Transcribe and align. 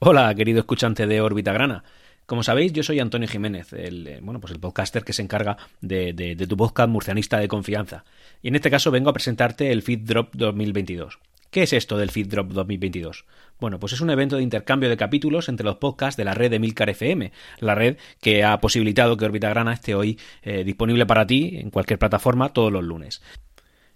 Hola, 0.00 0.32
querido 0.36 0.60
escuchante 0.60 1.08
de 1.08 1.20
Órbita 1.20 1.52
Grana. 1.52 1.82
Como 2.24 2.44
sabéis, 2.44 2.72
yo 2.72 2.84
soy 2.84 3.00
Antonio 3.00 3.26
Jiménez, 3.26 3.72
el, 3.72 4.06
eh, 4.06 4.20
bueno, 4.22 4.38
pues 4.38 4.52
el 4.52 4.60
podcaster 4.60 5.02
que 5.02 5.12
se 5.12 5.22
encarga 5.22 5.56
de, 5.80 6.36
tu 6.48 6.56
podcast 6.56 6.88
murcianista 6.88 7.38
de 7.38 7.48
confianza. 7.48 8.04
Y 8.40 8.46
en 8.46 8.54
este 8.54 8.70
caso 8.70 8.92
vengo 8.92 9.10
a 9.10 9.12
presentarte 9.12 9.72
el 9.72 9.82
Feed 9.82 10.02
Drop 10.04 10.36
2022. 10.36 11.18
¿Qué 11.50 11.64
es 11.64 11.72
esto 11.72 11.98
del 11.98 12.12
Feed 12.12 12.28
Drop 12.28 12.52
2022? 12.52 13.24
Bueno, 13.58 13.80
pues 13.80 13.92
es 13.92 14.00
un 14.00 14.10
evento 14.10 14.36
de 14.36 14.44
intercambio 14.44 14.88
de 14.88 14.96
capítulos 14.96 15.48
entre 15.48 15.64
los 15.64 15.78
podcasts 15.78 16.16
de 16.16 16.24
la 16.24 16.34
red 16.34 16.52
de 16.52 16.60
Milcar 16.60 16.90
FM, 16.90 17.32
la 17.58 17.74
red 17.74 17.96
que 18.20 18.44
ha 18.44 18.60
posibilitado 18.60 19.16
que 19.16 19.24
Orbita 19.24 19.48
Grana 19.48 19.72
esté 19.72 19.96
hoy 19.96 20.16
eh, 20.42 20.62
disponible 20.62 21.06
para 21.06 21.26
ti 21.26 21.58
en 21.60 21.70
cualquier 21.70 21.98
plataforma 21.98 22.52
todos 22.52 22.70
los 22.70 22.84
lunes. 22.84 23.20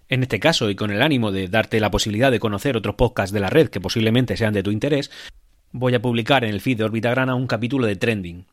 En 0.09 0.21
este 0.21 0.41
caso, 0.41 0.69
y 0.69 0.75
con 0.75 0.91
el 0.91 1.01
ánimo 1.01 1.31
de 1.31 1.47
darte 1.47 1.79
la 1.79 1.91
posibilidad 1.91 2.29
de 2.29 2.41
conocer 2.41 2.75
otros 2.75 2.95
podcasts 2.95 3.33
de 3.33 3.39
la 3.39 3.49
red 3.49 3.69
que 3.69 3.79
posiblemente 3.79 4.35
sean 4.35 4.53
de 4.53 4.63
tu 4.63 4.69
interés, 4.69 5.09
voy 5.73 5.95
a 5.95 6.01
publicar 6.01 6.45
en 6.45 6.51
el 6.51 6.61
feed 6.61 6.77
de 6.77 6.83
Orbita 6.85 7.09
Grana 7.09 7.35
un 7.35 7.47
capítulo 7.47 7.85
de 7.87 7.97
Trending. 7.97 8.45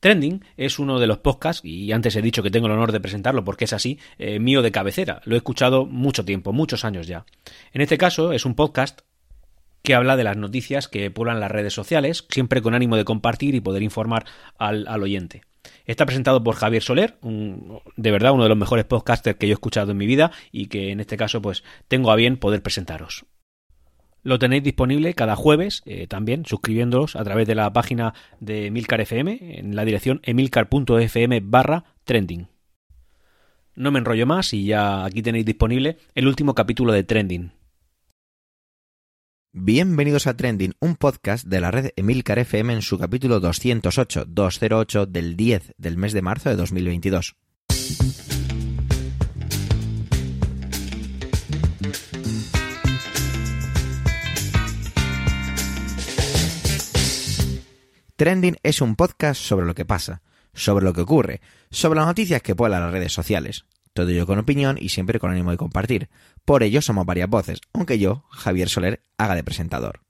Trending 0.00 0.44
es 0.56 0.78
uno 0.78 1.00
de 1.00 1.08
los 1.08 1.18
podcasts, 1.18 1.64
y 1.64 1.90
antes 1.90 2.14
he 2.14 2.22
dicho 2.22 2.42
que 2.42 2.52
tengo 2.52 2.66
el 2.66 2.72
honor 2.72 2.92
de 2.92 3.00
presentarlo 3.00 3.44
porque 3.44 3.64
es 3.64 3.72
así, 3.72 3.98
eh, 4.18 4.38
mío 4.38 4.62
de 4.62 4.70
cabecera. 4.70 5.20
Lo 5.24 5.34
he 5.34 5.38
escuchado 5.38 5.86
mucho 5.86 6.24
tiempo, 6.24 6.52
muchos 6.52 6.84
años 6.84 7.08
ya. 7.08 7.24
En 7.72 7.80
este 7.80 7.98
caso 7.98 8.32
es 8.32 8.44
un 8.44 8.54
podcast 8.54 9.00
que 9.82 9.94
habla 9.94 10.16
de 10.16 10.24
las 10.24 10.36
noticias 10.36 10.86
que 10.86 11.10
pueblan 11.10 11.40
las 11.40 11.50
redes 11.50 11.72
sociales, 11.72 12.26
siempre 12.28 12.62
con 12.62 12.74
ánimo 12.74 12.96
de 12.96 13.04
compartir 13.04 13.54
y 13.54 13.60
poder 13.60 13.82
informar 13.82 14.26
al, 14.58 14.86
al 14.86 15.02
oyente. 15.02 15.42
Está 15.86 16.04
presentado 16.06 16.44
por 16.44 16.54
Javier 16.54 16.82
Soler, 16.82 17.18
de 17.22 18.10
verdad 18.10 18.32
uno 18.32 18.42
de 18.42 18.48
los 18.50 18.58
mejores 18.58 18.84
podcasters 18.84 19.38
que 19.38 19.48
yo 19.48 19.52
he 19.52 19.54
escuchado 19.54 19.92
en 19.92 19.96
mi 19.96 20.06
vida 20.06 20.30
y 20.52 20.66
que 20.66 20.90
en 20.90 21.00
este 21.00 21.16
caso 21.16 21.40
pues 21.42 21.64
tengo 21.88 22.10
a 22.10 22.16
bien 22.16 22.36
poder 22.36 22.62
presentaros. 22.62 23.24
Lo 24.28 24.38
tenéis 24.38 24.62
disponible 24.62 25.14
cada 25.14 25.36
jueves, 25.36 25.80
eh, 25.86 26.06
también 26.06 26.44
suscribiéndoos 26.44 27.16
a 27.16 27.24
través 27.24 27.46
de 27.46 27.54
la 27.54 27.72
página 27.72 28.12
de 28.40 28.66
Emilcar 28.66 29.00
FM 29.00 29.58
en 29.58 29.74
la 29.74 29.86
dirección 29.86 30.20
emilcar.fm 30.22 31.40
barra 31.40 31.96
trending. 32.04 32.46
No 33.74 33.90
me 33.90 34.00
enrollo 34.00 34.26
más 34.26 34.52
y 34.52 34.66
ya 34.66 35.06
aquí 35.06 35.22
tenéis 35.22 35.46
disponible 35.46 35.96
el 36.14 36.26
último 36.26 36.54
capítulo 36.54 36.92
de 36.92 37.04
Trending. 37.04 37.52
Bienvenidos 39.54 40.26
a 40.26 40.36
Trending, 40.36 40.74
un 40.78 40.96
podcast 40.96 41.46
de 41.46 41.62
la 41.62 41.70
red 41.70 41.92
Emilcar 41.96 42.38
FM 42.38 42.74
en 42.74 42.82
su 42.82 42.98
capítulo 42.98 43.40
208, 43.40 44.26
208 44.26 45.06
del 45.06 45.36
10 45.38 45.72
del 45.78 45.96
mes 45.96 46.12
de 46.12 46.20
marzo 46.20 46.50
de 46.50 46.56
2022. 46.56 47.34
Trending 58.18 58.56
es 58.64 58.80
un 58.80 58.96
podcast 58.96 59.40
sobre 59.40 59.64
lo 59.64 59.76
que 59.76 59.84
pasa, 59.84 60.22
sobre 60.52 60.84
lo 60.84 60.92
que 60.92 61.02
ocurre, 61.02 61.40
sobre 61.70 62.00
las 62.00 62.08
noticias 62.08 62.42
que 62.42 62.56
pueblan 62.56 62.82
las 62.82 62.90
redes 62.90 63.12
sociales. 63.12 63.64
Todo 63.92 64.08
ello 64.08 64.26
con 64.26 64.40
opinión 64.40 64.76
y 64.76 64.88
siempre 64.88 65.20
con 65.20 65.30
ánimo 65.30 65.52
de 65.52 65.56
compartir. 65.56 66.08
Por 66.44 66.64
ello 66.64 66.82
somos 66.82 67.06
varias 67.06 67.28
voces, 67.28 67.60
aunque 67.72 68.00
yo, 68.00 68.24
Javier 68.30 68.68
Soler, 68.68 69.02
haga 69.18 69.36
de 69.36 69.44
presentador. 69.44 70.00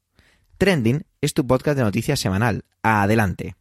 Trending 0.56 1.04
es 1.20 1.34
tu 1.34 1.46
podcast 1.46 1.76
de 1.76 1.84
noticias 1.84 2.18
semanal. 2.18 2.64
Adelante. 2.82 3.56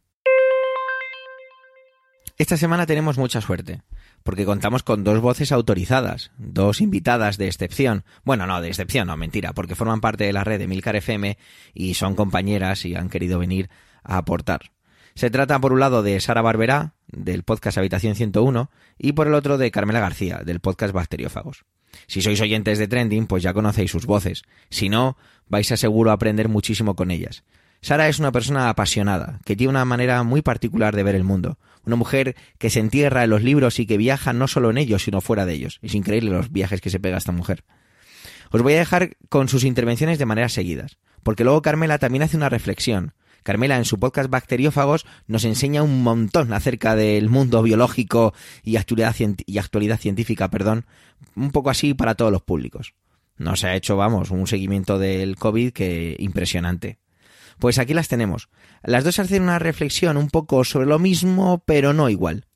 Esta 2.38 2.56
semana 2.56 2.86
tenemos 2.86 3.18
mucha 3.18 3.42
suerte, 3.42 3.82
porque 4.22 4.46
contamos 4.46 4.82
con 4.82 5.04
dos 5.04 5.20
voces 5.20 5.52
autorizadas, 5.52 6.30
dos 6.38 6.80
invitadas 6.80 7.36
de 7.36 7.48
excepción. 7.48 8.02
Bueno, 8.24 8.46
no, 8.46 8.62
de 8.62 8.68
excepción, 8.68 9.08
no, 9.08 9.16
mentira, 9.18 9.52
porque 9.52 9.74
forman 9.74 10.00
parte 10.00 10.24
de 10.24 10.32
la 10.32 10.44
red 10.44 10.58
de 10.58 10.68
Milcar 10.68 10.96
FM 10.96 11.36
y 11.74 11.94
son 11.94 12.14
compañeras 12.14 12.86
y 12.86 12.94
han 12.94 13.10
querido 13.10 13.38
venir 13.38 13.68
a 14.04 14.18
aportar. 14.18 14.72
Se 15.14 15.30
trata 15.30 15.58
por 15.58 15.72
un 15.72 15.80
lado 15.80 16.02
de 16.02 16.20
Sara 16.20 16.42
Barberá, 16.42 16.94
del 17.08 17.42
podcast 17.42 17.78
Habitación 17.78 18.14
101, 18.14 18.70
y 18.98 19.12
por 19.12 19.26
el 19.26 19.34
otro 19.34 19.58
de 19.58 19.70
Carmela 19.70 20.00
García, 20.00 20.42
del 20.44 20.60
podcast 20.60 20.94
Bacteriófagos. 20.94 21.64
Si 22.06 22.22
sois 22.22 22.40
oyentes 22.40 22.78
de 22.78 22.86
Trending, 22.86 23.26
pues 23.26 23.42
ya 23.42 23.52
conocéis 23.52 23.90
sus 23.90 24.06
voces. 24.06 24.42
Si 24.70 24.88
no, 24.88 25.16
vais 25.48 25.72
a 25.72 25.76
seguro 25.76 26.12
aprender 26.12 26.48
muchísimo 26.48 26.94
con 26.94 27.10
ellas. 27.10 27.42
Sara 27.80 28.08
es 28.08 28.18
una 28.18 28.32
persona 28.32 28.68
apasionada, 28.68 29.40
que 29.44 29.56
tiene 29.56 29.70
una 29.70 29.84
manera 29.84 30.22
muy 30.22 30.42
particular 30.42 30.94
de 30.94 31.02
ver 31.02 31.14
el 31.14 31.24
mundo. 31.24 31.58
Una 31.84 31.96
mujer 31.96 32.36
que 32.58 32.70
se 32.70 32.80
entierra 32.80 33.24
en 33.24 33.30
los 33.30 33.42
libros 33.42 33.78
y 33.78 33.86
que 33.86 33.96
viaja 33.96 34.32
no 34.32 34.48
solo 34.48 34.70
en 34.70 34.78
ellos, 34.78 35.02
sino 35.02 35.20
fuera 35.20 35.46
de 35.46 35.54
ellos. 35.54 35.78
Es 35.82 35.94
increíble 35.94 36.30
los 36.30 36.52
viajes 36.52 36.80
que 36.80 36.90
se 36.90 37.00
pega 37.00 37.18
esta 37.18 37.32
mujer. 37.32 37.64
Os 38.50 38.62
voy 38.62 38.74
a 38.74 38.78
dejar 38.78 39.16
con 39.28 39.48
sus 39.48 39.64
intervenciones 39.64 40.18
de 40.18 40.26
manera 40.26 40.48
seguidas, 40.48 40.98
porque 41.22 41.44
luego 41.44 41.62
Carmela 41.62 41.98
también 41.98 42.22
hace 42.22 42.36
una 42.36 42.48
reflexión 42.48 43.14
Carmela 43.42 43.76
en 43.76 43.84
su 43.84 43.98
podcast 43.98 44.30
Bacteriófagos 44.30 45.06
nos 45.26 45.44
enseña 45.44 45.82
un 45.82 46.02
montón 46.02 46.52
acerca 46.52 46.96
del 46.96 47.28
mundo 47.28 47.62
biológico 47.62 48.34
y 48.62 48.76
actualidad, 48.76 49.14
científica, 49.98 50.50
perdón, 50.50 50.86
un 51.36 51.50
poco 51.50 51.70
así 51.70 51.94
para 51.94 52.14
todos 52.14 52.32
los 52.32 52.42
públicos. 52.42 52.94
Nos 53.36 53.64
ha 53.64 53.74
hecho, 53.74 53.96
vamos, 53.96 54.30
un 54.30 54.46
seguimiento 54.46 54.98
del 54.98 55.36
COVID 55.36 55.72
que 55.72 56.16
impresionante. 56.18 56.98
Pues 57.58 57.78
aquí 57.78 57.94
las 57.94 58.08
tenemos. 58.08 58.48
Las 58.82 59.04
dos 59.04 59.18
hacen 59.18 59.42
una 59.42 59.58
reflexión 59.58 60.16
un 60.16 60.28
poco 60.28 60.64
sobre 60.64 60.86
lo 60.86 60.98
mismo, 60.98 61.62
pero 61.64 61.92
no 61.92 62.08
igual. 62.08 62.47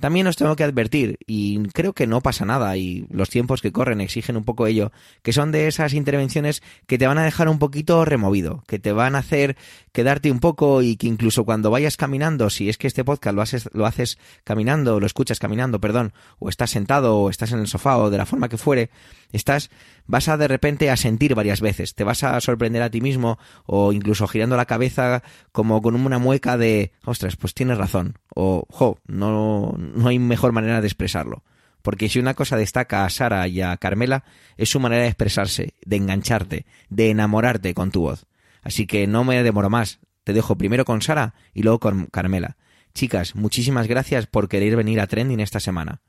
También 0.00 0.26
os 0.26 0.36
tengo 0.36 0.56
que 0.56 0.64
advertir, 0.64 1.18
y 1.26 1.62
creo 1.68 1.92
que 1.92 2.06
no 2.06 2.20
pasa 2.20 2.44
nada, 2.44 2.76
y 2.76 3.06
los 3.10 3.30
tiempos 3.30 3.62
que 3.62 3.72
corren 3.72 4.00
exigen 4.00 4.36
un 4.36 4.44
poco 4.44 4.66
ello, 4.66 4.92
que 5.22 5.32
son 5.32 5.52
de 5.52 5.68
esas 5.68 5.94
intervenciones 5.94 6.62
que 6.86 6.98
te 6.98 7.06
van 7.06 7.18
a 7.18 7.24
dejar 7.24 7.48
un 7.48 7.58
poquito 7.58 8.04
removido, 8.04 8.64
que 8.66 8.78
te 8.78 8.92
van 8.92 9.14
a 9.14 9.18
hacer 9.18 9.56
quedarte 9.92 10.30
un 10.30 10.40
poco 10.40 10.82
y 10.82 10.96
que 10.96 11.06
incluso 11.06 11.44
cuando 11.44 11.70
vayas 11.70 11.96
caminando, 11.96 12.50
si 12.50 12.68
es 12.68 12.78
que 12.78 12.86
este 12.86 13.04
podcast 13.04 13.34
lo 13.34 13.42
haces, 13.42 13.68
lo 13.72 13.86
haces 13.86 14.18
caminando, 14.42 14.98
lo 14.98 15.06
escuchas 15.06 15.38
caminando, 15.38 15.80
perdón, 15.80 16.12
o 16.38 16.48
estás 16.48 16.70
sentado 16.70 17.18
o 17.18 17.30
estás 17.30 17.52
en 17.52 17.60
el 17.60 17.68
sofá 17.68 17.96
o 17.98 18.10
de 18.10 18.18
la 18.18 18.26
forma 18.26 18.48
que 18.48 18.58
fuere, 18.58 18.90
estás, 19.32 19.70
vas 20.06 20.28
a 20.28 20.36
de 20.36 20.48
repente 20.48 20.90
a 20.90 20.96
sentir 20.96 21.34
varias 21.34 21.60
veces, 21.60 21.94
te 21.94 22.04
vas 22.04 22.24
a 22.24 22.40
sorprender 22.40 22.82
a 22.82 22.90
ti 22.90 23.00
mismo 23.00 23.38
o 23.66 23.92
incluso 23.92 24.26
girando 24.26 24.56
la 24.56 24.66
cabeza 24.66 25.22
como 25.52 25.80
con 25.80 25.94
una 25.94 26.18
mueca 26.18 26.56
de, 26.56 26.92
ostras, 27.04 27.36
pues 27.36 27.54
tienes 27.54 27.78
razón, 27.78 28.18
o, 28.34 28.66
jo, 28.70 28.98
no, 29.06 29.76
no 29.94 30.08
hay 30.08 30.18
mejor 30.18 30.52
manera 30.52 30.80
de 30.80 30.86
expresarlo. 30.86 31.44
Porque 31.82 32.08
si 32.08 32.18
una 32.18 32.34
cosa 32.34 32.56
destaca 32.56 33.04
a 33.04 33.10
Sara 33.10 33.46
y 33.46 33.60
a 33.60 33.76
Carmela, 33.76 34.24
es 34.56 34.70
su 34.70 34.80
manera 34.80 35.02
de 35.02 35.08
expresarse, 35.08 35.74
de 35.84 35.96
engancharte, 35.96 36.66
de 36.88 37.10
enamorarte 37.10 37.74
con 37.74 37.90
tu 37.90 38.02
voz. 38.02 38.26
Así 38.62 38.86
que 38.86 39.06
no 39.06 39.24
me 39.24 39.42
demoro 39.42 39.68
más. 39.68 40.00
Te 40.24 40.32
dejo 40.32 40.56
primero 40.56 40.86
con 40.86 41.02
Sara 41.02 41.34
y 41.52 41.62
luego 41.62 41.80
con 41.80 42.06
Carmela. 42.06 42.56
Chicas, 42.94 43.34
muchísimas 43.34 43.88
gracias 43.88 44.26
por 44.26 44.48
querer 44.48 44.76
venir 44.76 45.00
a 45.00 45.06
Trending 45.06 45.40
esta 45.40 45.60
semana. 45.60 46.00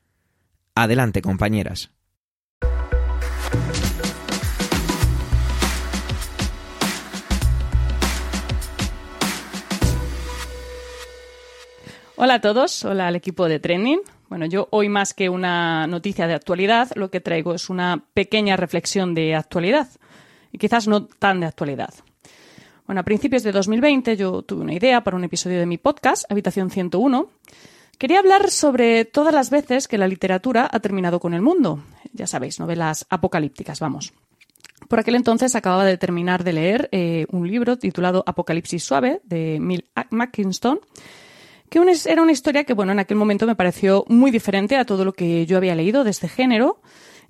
Adelante, 0.75 1.21
compañeras. 1.21 1.91
Hola 12.17 12.35
a 12.35 12.39
todos, 12.39 12.85
hola 12.85 13.07
al 13.07 13.17
equipo 13.17 13.49
de 13.49 13.59
Trending. 13.59 13.99
Bueno, 14.29 14.45
yo 14.45 14.69
hoy 14.71 14.87
más 14.87 15.13
que 15.13 15.27
una 15.27 15.85
noticia 15.85 16.27
de 16.27 16.33
actualidad, 16.33 16.89
lo 16.95 17.11
que 17.11 17.19
traigo 17.19 17.53
es 17.53 17.69
una 17.69 18.05
pequeña 18.13 18.55
reflexión 18.55 19.13
de 19.13 19.35
actualidad 19.35 19.89
y 20.53 20.57
quizás 20.57 20.87
no 20.87 21.07
tan 21.07 21.41
de 21.41 21.47
actualidad. 21.47 21.93
Bueno, 22.85 23.01
a 23.01 23.03
principios 23.03 23.43
de 23.43 23.51
2020 23.51 24.15
yo 24.15 24.43
tuve 24.43 24.61
una 24.61 24.73
idea 24.73 25.03
para 25.03 25.17
un 25.17 25.25
episodio 25.25 25.59
de 25.59 25.65
mi 25.65 25.77
podcast, 25.77 26.23
Habitación 26.31 26.69
101. 26.69 27.27
Quería 27.97 28.19
hablar 28.19 28.49
sobre 28.49 29.03
todas 29.03 29.33
las 29.33 29.49
veces 29.49 29.89
que 29.89 29.97
la 29.97 30.07
literatura 30.07 30.69
ha 30.71 30.79
terminado 30.79 31.19
con 31.19 31.33
el 31.33 31.41
mundo. 31.41 31.83
Ya 32.13 32.27
sabéis, 32.27 32.61
novelas 32.61 33.05
apocalípticas, 33.09 33.81
vamos. 33.81 34.13
Por 34.87 34.99
aquel 34.99 35.15
entonces 35.15 35.53
acababa 35.53 35.83
de 35.83 35.97
terminar 35.97 36.45
de 36.45 36.53
leer 36.53 36.89
eh, 36.93 37.25
un 37.31 37.45
libro 37.45 37.77
titulado 37.77 38.23
Apocalipsis 38.25 38.85
Suave 38.85 39.19
de 39.25 39.59
Mill 39.59 39.89
Mackinston, 40.11 40.79
que 41.69 41.81
era 42.05 42.21
una 42.21 42.31
historia 42.31 42.63
que, 42.63 42.73
bueno, 42.73 42.91
en 42.91 42.99
aquel 42.99 43.17
momento 43.17 43.47
me 43.47 43.55
pareció 43.55 44.05
muy 44.07 44.31
diferente 44.31 44.75
a 44.75 44.85
todo 44.85 45.05
lo 45.05 45.13
que 45.13 45.45
yo 45.45 45.57
había 45.57 45.75
leído 45.75 46.03
de 46.03 46.11
este 46.11 46.27
género 46.27 46.79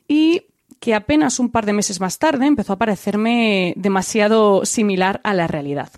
y 0.07 0.43
que 0.79 0.93
apenas 0.93 1.39
un 1.39 1.49
par 1.49 1.65
de 1.65 1.73
meses 1.73 1.99
más 1.99 2.19
tarde 2.19 2.45
empezó 2.45 2.73
a 2.73 2.77
parecerme 2.77 3.73
demasiado 3.77 4.65
similar 4.65 5.21
a 5.23 5.33
la 5.33 5.47
realidad. 5.47 5.89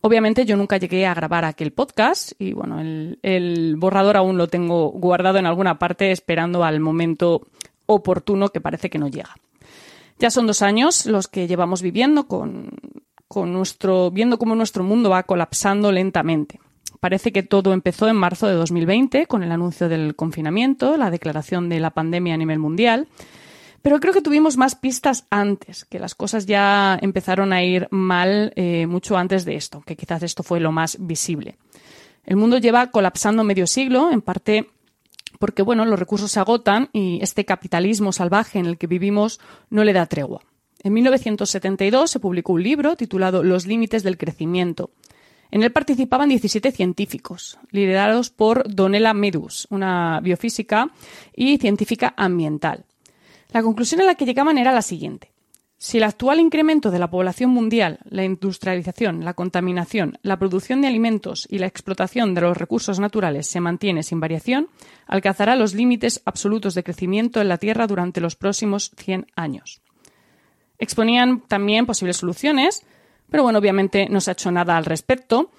Obviamente 0.00 0.44
yo 0.44 0.56
nunca 0.56 0.76
llegué 0.76 1.06
a 1.06 1.14
grabar 1.14 1.44
aquel 1.44 1.72
podcast 1.72 2.32
y 2.38 2.52
bueno, 2.52 2.80
el, 2.80 3.18
el, 3.22 3.76
borrador 3.76 4.16
aún 4.16 4.36
lo 4.36 4.48
tengo 4.48 4.90
guardado 4.90 5.38
en 5.38 5.46
alguna 5.46 5.78
parte 5.78 6.10
esperando 6.10 6.62
al 6.62 6.80
momento 6.80 7.46
oportuno 7.86 8.50
que 8.50 8.60
parece 8.60 8.90
que 8.90 8.98
no 8.98 9.08
llega. 9.08 9.34
Ya 10.18 10.30
son 10.30 10.46
dos 10.46 10.62
años 10.62 11.06
los 11.06 11.28
que 11.28 11.46
llevamos 11.46 11.80
viviendo 11.80 12.26
con, 12.28 12.70
con 13.28 13.52
nuestro, 13.52 14.10
viendo 14.10 14.38
cómo 14.38 14.54
nuestro 14.54 14.84
mundo 14.84 15.10
va 15.10 15.24
colapsando 15.24 15.90
lentamente. 15.90 16.60
Parece 17.04 17.32
que 17.32 17.42
todo 17.42 17.74
empezó 17.74 18.08
en 18.08 18.16
marzo 18.16 18.46
de 18.46 18.54
2020 18.54 19.26
con 19.26 19.42
el 19.42 19.52
anuncio 19.52 19.90
del 19.90 20.16
confinamiento, 20.16 20.96
la 20.96 21.10
declaración 21.10 21.68
de 21.68 21.78
la 21.78 21.90
pandemia 21.90 22.32
a 22.32 22.38
nivel 22.38 22.58
mundial 22.58 23.08
Pero 23.82 24.00
creo 24.00 24.14
que 24.14 24.22
tuvimos 24.22 24.56
más 24.56 24.74
pistas 24.74 25.26
antes, 25.28 25.84
que 25.84 25.98
las 25.98 26.14
cosas 26.14 26.46
ya 26.46 26.98
empezaron 27.02 27.52
a 27.52 27.62
ir 27.62 27.88
mal 27.90 28.54
eh, 28.56 28.86
mucho 28.86 29.18
antes 29.18 29.44
de 29.44 29.54
esto, 29.54 29.82
que 29.84 29.96
quizás 29.96 30.22
esto 30.22 30.42
fue 30.42 30.60
lo 30.60 30.72
más 30.72 30.96
visible. 30.98 31.58
El 32.24 32.36
mundo 32.36 32.56
lleva 32.56 32.90
colapsando 32.90 33.44
medio 33.44 33.66
siglo, 33.66 34.10
en 34.10 34.22
parte 34.22 34.70
porque 35.38 35.60
bueno, 35.60 35.84
los 35.84 35.98
recursos 35.98 36.32
se 36.32 36.40
agotan 36.40 36.88
y 36.94 37.18
este 37.20 37.44
capitalismo 37.44 38.12
salvaje 38.12 38.58
en 38.58 38.64
el 38.64 38.78
que 38.78 38.86
vivimos 38.86 39.40
no 39.68 39.84
le 39.84 39.92
da 39.92 40.06
tregua. 40.06 40.40
En 40.82 40.94
1972 40.94 42.10
se 42.10 42.18
publicó 42.18 42.54
un 42.54 42.62
libro 42.62 42.96
titulado 42.96 43.42
Los 43.42 43.66
límites 43.66 44.04
del 44.04 44.16
crecimiento. 44.16 44.88
En 45.50 45.62
él 45.62 45.72
participaban 45.72 46.28
17 46.28 46.72
científicos, 46.72 47.58
liderados 47.70 48.30
por 48.30 48.72
Donella 48.72 49.14
Medus, 49.14 49.66
una 49.70 50.20
biofísica 50.20 50.90
y 51.34 51.58
científica 51.58 52.14
ambiental. 52.16 52.84
La 53.52 53.62
conclusión 53.62 54.00
a 54.00 54.04
la 54.04 54.16
que 54.16 54.26
llegaban 54.26 54.58
era 54.58 54.72
la 54.72 54.82
siguiente. 54.82 55.34
Si 55.84 55.98
el 55.98 56.04
actual 56.04 56.40
incremento 56.40 56.90
de 56.90 56.98
la 56.98 57.10
población 57.10 57.50
mundial, 57.50 57.98
la 58.08 58.24
industrialización, 58.24 59.22
la 59.24 59.34
contaminación, 59.34 60.18
la 60.22 60.38
producción 60.38 60.80
de 60.80 60.88
alimentos 60.88 61.46
y 61.50 61.58
la 61.58 61.66
explotación 61.66 62.32
de 62.32 62.40
los 62.40 62.56
recursos 62.56 63.00
naturales 63.00 63.48
se 63.48 63.60
mantiene 63.60 64.02
sin 64.02 64.18
variación, 64.18 64.68
alcanzará 65.06 65.56
los 65.56 65.74
límites 65.74 66.22
absolutos 66.24 66.74
de 66.74 66.84
crecimiento 66.84 67.40
en 67.40 67.48
la 67.48 67.58
Tierra 67.58 67.86
durante 67.86 68.22
los 68.22 68.34
próximos 68.34 68.92
100 68.96 69.26
años. 69.36 69.82
Exponían 70.78 71.42
también 71.42 71.86
posibles 71.86 72.16
soluciones, 72.16 72.86
pero 73.30 73.42
bueno, 73.42 73.58
obviamente 73.58 74.08
no 74.10 74.20
se 74.20 74.30
ha 74.30 74.32
hecho 74.32 74.50
nada 74.50 74.76
al 74.76 74.84
respecto. 74.84 75.50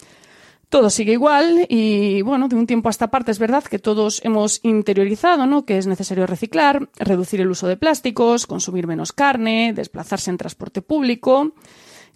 Todo 0.70 0.90
sigue 0.90 1.14
igual 1.14 1.68
y 1.70 2.22
bueno, 2.24 2.48
de 2.48 2.56
un 2.56 2.68
tiempo 2.68 2.90
a 2.90 2.92
esta 2.92 3.12
parte 3.12 3.32
es 3.32 3.40
verdad 3.40 3.64
que 3.64 3.80
todos 3.80 4.20
hemos 4.26 4.60
interiorizado, 4.64 5.46
¿no? 5.46 5.64
Que 5.64 5.78
es 5.78 5.86
necesario 5.86 6.26
reciclar, 6.26 6.90
reducir 6.98 7.40
el 7.40 7.50
uso 7.50 7.68
de 7.68 7.78
plásticos, 7.78 8.48
consumir 8.48 8.88
menos 8.88 9.14
carne, 9.14 9.74
desplazarse 9.74 10.32
en 10.32 10.38
transporte 10.38 10.82
público, 10.82 11.54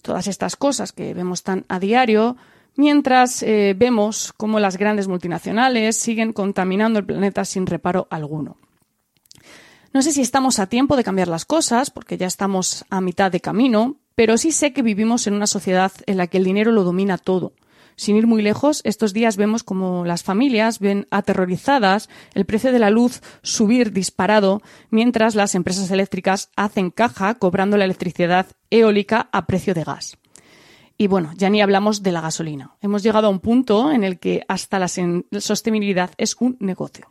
todas 0.02 0.28
estas 0.28 0.56
cosas 0.56 0.92
que 0.92 1.14
vemos 1.14 1.44
tan 1.44 1.66
a 1.70 1.80
diario, 1.80 2.38
mientras 2.76 3.44
eh, 3.44 3.76
vemos 3.78 4.34
cómo 4.36 4.60
las 4.60 4.78
grandes 4.78 5.08
multinacionales 5.08 5.98
siguen 5.98 6.34
contaminando 6.34 7.00
el 7.00 7.06
planeta 7.06 7.46
sin 7.46 7.68
reparo 7.68 8.08
alguno. 8.10 8.58
No 9.94 10.02
sé 10.02 10.12
si 10.12 10.22
estamos 10.22 10.60
a 10.60 10.68
tiempo 10.68 10.96
de 10.96 11.04
cambiar 11.04 11.28
las 11.28 11.46
cosas, 11.46 11.90
porque 11.90 12.18
ya 12.18 12.28
estamos 12.28 12.86
a 12.90 13.02
mitad 13.02 13.32
de 13.32 13.42
camino, 13.42 13.98
pero 14.20 14.38
sí 14.38 14.52
sé 14.52 14.74
que 14.74 14.82
vivimos 14.82 15.28
en 15.28 15.34
una 15.34 15.48
sociedad 15.48 15.94
en 16.06 16.18
la 16.18 16.28
que 16.28 16.40
el 16.40 16.44
dinero 16.44 16.74
lo 16.74 16.84
domina 16.84 17.18
todo. 17.18 17.54
Sin 17.96 18.18
ir 18.18 18.28
muy 18.28 18.42
lejos, 18.42 18.82
estos 18.84 19.14
días 19.14 19.38
vemos 19.38 19.64
como 19.64 20.04
las 20.04 20.24
familias 20.24 20.80
ven 20.80 21.08
aterrorizadas 21.10 22.10
el 22.34 22.44
precio 22.44 22.74
de 22.74 22.80
la 22.80 22.90
luz 22.90 23.22
subir 23.44 23.94
disparado, 23.94 24.62
mientras 24.90 25.36
las 25.36 25.56
empresas 25.56 25.90
eléctricas 25.90 26.52
hacen 26.58 26.92
caja 26.92 27.36
cobrando 27.36 27.78
la 27.78 27.86
electricidad 27.86 28.48
eólica 28.70 29.30
a 29.32 29.46
precio 29.46 29.74
de 29.74 29.86
gas. 29.86 30.18
Y 30.98 31.08
bueno, 31.08 31.32
ya 31.38 31.50
ni 31.50 31.62
hablamos 31.62 32.04
de 32.04 32.12
la 32.12 32.20
gasolina. 32.20 32.76
Hemos 32.82 33.04
llegado 33.04 33.28
a 33.28 33.30
un 33.30 33.40
punto 33.40 33.90
en 33.90 34.04
el 34.04 34.20
que 34.20 34.44
hasta 34.50 34.80
la 34.80 34.90
sostenibilidad 34.90 36.12
es 36.18 36.36
un 36.42 36.58
negocio. 36.60 37.08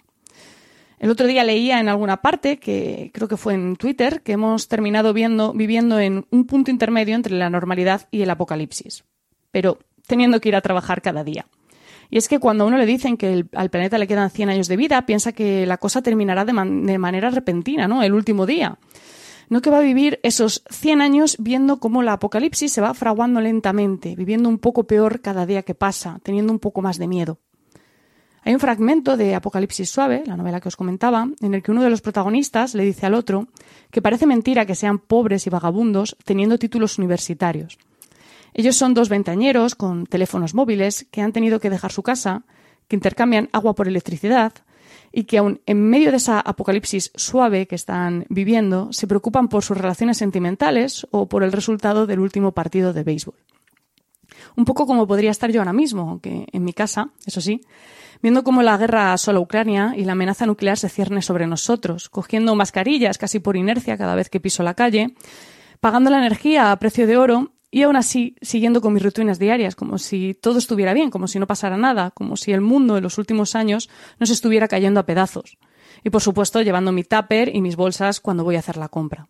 El 0.99 1.11
otro 1.11 1.27
día 1.27 1.45
leía 1.45 1.79
en 1.81 1.89
alguna 1.89 2.19
parte, 2.19 2.59
que 2.59 3.11
creo 3.15 3.29
que 3.29 3.37
fue 3.37 3.55
en 3.55 3.77
Twitter, 3.77 4.23
que 4.23 4.33
hemos 4.33 4.69
terminado 4.69 5.13
viendo, 5.13 5.53
viviendo 5.53 6.01
en 6.01 6.27
un 6.31 6.47
punto 6.47 6.71
intermedio 6.71 7.15
entre 7.15 7.37
la 7.37 7.51
normalidad 7.51 8.09
y 8.11 8.23
el 8.23 8.31
apocalipsis, 8.31 9.05
pero 9.53 9.79
teniendo 10.07 10.41
que 10.41 10.49
ir 10.49 10.57
a 10.57 10.61
trabajar 10.61 11.03
cada 11.03 11.23
día. 11.23 11.47
Y 12.11 12.17
es 12.17 12.29
que 12.29 12.39
cuando 12.39 12.65
a 12.65 12.67
uno 12.67 12.79
le 12.79 12.87
dicen 12.87 13.17
que 13.17 13.45
al 13.55 13.71
planeta 13.71 13.99
le 13.99 14.07
quedan 14.07 14.31
100 14.31 14.49
años 14.49 14.69
de 14.69 14.77
vida, 14.77 15.05
piensa 15.05 15.33
que 15.33 15.67
la 15.67 15.77
cosa 15.77 16.03
terminará 16.03 16.45
de, 16.45 16.53
manera 16.53 17.31
repentina, 17.31 17.87
¿no? 17.87 18.03
El 18.03 18.15
último 18.15 18.47
día. 18.47 18.79
No 19.51 19.61
que 19.61 19.71
va 19.71 19.79
a 19.79 19.83
vivir 19.83 20.19
esos 20.23 20.63
100 20.71 21.01
años 21.01 21.37
viendo 21.39 21.81
cómo 21.81 22.03
la 22.03 22.15
apocalipsis 22.15 22.73
se 22.73 22.81
va 22.81 22.95
fraguando 22.95 23.41
lentamente, 23.41 24.15
viviendo 24.15 24.49
un 24.49 24.59
poco 24.59 24.85
peor 24.85 25.21
cada 25.21 25.47
día 25.47 25.63
que 25.63 25.75
pasa, 25.75 26.19
teniendo 26.23 26.53
un 26.53 26.59
poco 26.59 26.83
más 26.83 26.99
de 26.99 27.09
miedo. 27.09 27.39
Hay 28.45 28.55
un 28.55 28.61
fragmento 28.61 29.17
de 29.17 29.35
Apocalipsis 29.35 29.91
Suave, 29.91 30.23
la 30.27 30.37
novela 30.37 30.61
que 30.61 30.69
os 30.69 30.77
comentaba, 30.77 31.29
en 31.41 31.55
el 31.55 31.63
que 31.63 31.71
uno 31.71 31.83
de 31.83 31.91
los 31.91 32.01
protagonistas 32.01 32.75
le 32.75 32.85
dice 32.85 33.07
al 33.07 33.15
otro 33.15 33.49
que 33.91 34.03
parece 34.03 34.27
mentira 34.27 34.67
que 34.67 34.75
sean 34.75 34.99
pobres 34.99 35.47
y 35.47 35.51
vagabundos 35.51 36.17
teniendo 36.25 36.59
títulos 36.59 36.99
universitarios. 36.99 37.79
Ellos 38.55 38.77
son 38.77 38.95
dos 38.95 39.09
ventañeros 39.09 39.75
con 39.75 40.07
teléfonos 40.07 40.55
móviles 40.55 41.07
que 41.11 41.21
han 41.21 41.33
tenido 41.33 41.61
que 41.61 41.71
dejar 41.71 41.93
su 41.93 42.03
casa, 42.03 42.45
que 42.89 42.97
intercambian 42.97 43.51
agua 43.53 43.75
por 43.75 43.89
electricidad 43.89 44.53
y 45.13 45.25
que 45.25 45.39
aun 45.39 45.61
en 45.67 45.89
medio 45.89 46.11
de 46.11 46.17
esa 46.17 46.41
apocalipsis 46.41 47.13
suave 47.15 47.67
que 47.67 47.75
están 47.75 48.27
viviendo 48.29 48.93
se 48.93 49.07
preocupan 49.07 49.49
por 49.49 49.63
sus 49.63 49.77
relaciones 49.77 50.19
sentimentales 50.19 51.07
o 51.11 51.29
por 51.29 51.43
el 51.43 51.53
resultado 51.53 52.07
del 52.07 52.21
último 52.21 52.53
partido 52.53 52.93
de 52.93 53.05
béisbol. 53.05 53.37
Un 54.57 54.65
poco 54.65 54.87
como 54.87 55.07
podría 55.07 55.31
estar 55.31 55.51
yo 55.51 55.61
ahora 55.61 55.73
mismo, 55.73 56.03
aunque 56.03 56.47
en 56.53 56.65
mi 56.65 56.73
casa, 56.73 57.11
eso 57.27 57.41
sí, 57.41 57.61
viendo 58.23 58.45
cómo 58.45 58.63
la 58.63 58.77
guerra 58.77 59.13
asola 59.13 59.41
Ucrania 59.41 59.95
y 59.97 60.05
la 60.05 60.13
amenaza 60.13 60.47
nuclear 60.47 60.79
se 60.79 60.89
cierne 60.89 61.23
sobre 61.23 61.47
nosotros, 61.47 62.09
cogiendo 62.09 62.55
mascarillas 62.55 63.19
casi 63.19 63.39
por 63.39 63.57
inercia 63.57 63.97
cada 63.97 64.15
vez 64.15 64.29
que 64.29 64.41
piso 64.41 64.63
la 64.63 64.75
calle, 64.75 65.15
pagando 65.81 66.11
la 66.11 66.19
energía 66.19 66.73
a 66.73 66.79
precio 66.79 67.07
de 67.07 67.17
oro 67.17 67.53
y 67.71 67.83
aún 67.83 67.97
así 67.97 68.35
siguiendo 68.41 68.81
con 68.81 68.95
mis 68.95 69.03
rutinas 69.03 69.39
diarias, 69.39 69.77
como 69.77 69.99
si 69.99 70.35
todo 70.35 70.59
estuviera 70.59 70.95
bien, 70.95 71.11
como 71.11 71.29
si 71.29 71.39
no 71.39 71.47
pasara 71.47 71.77
nada, 71.77 72.11
como 72.13 72.37
si 72.37 72.53
el 72.53 72.61
mundo 72.61 72.97
en 72.97 73.03
los 73.03 73.19
últimos 73.19 73.55
años 73.55 73.89
no 74.19 74.27
se 74.27 74.33
estuviera 74.33 74.69
cayendo 74.69 75.01
a 75.01 75.07
pedazos. 75.07 75.59
Y 76.05 76.11
por 76.11 76.23
supuesto 76.23 76.63
llevando 76.63 76.93
mi 76.93 77.05
tupper 77.05 77.55
y 77.55 77.61
mis 77.61 77.77
bolsas 77.77 78.21
cuando 78.21 78.45
voy 78.45 78.57
a 78.57 78.61
hacer 78.61 78.77
la 78.77 78.89
compra. 78.89 79.29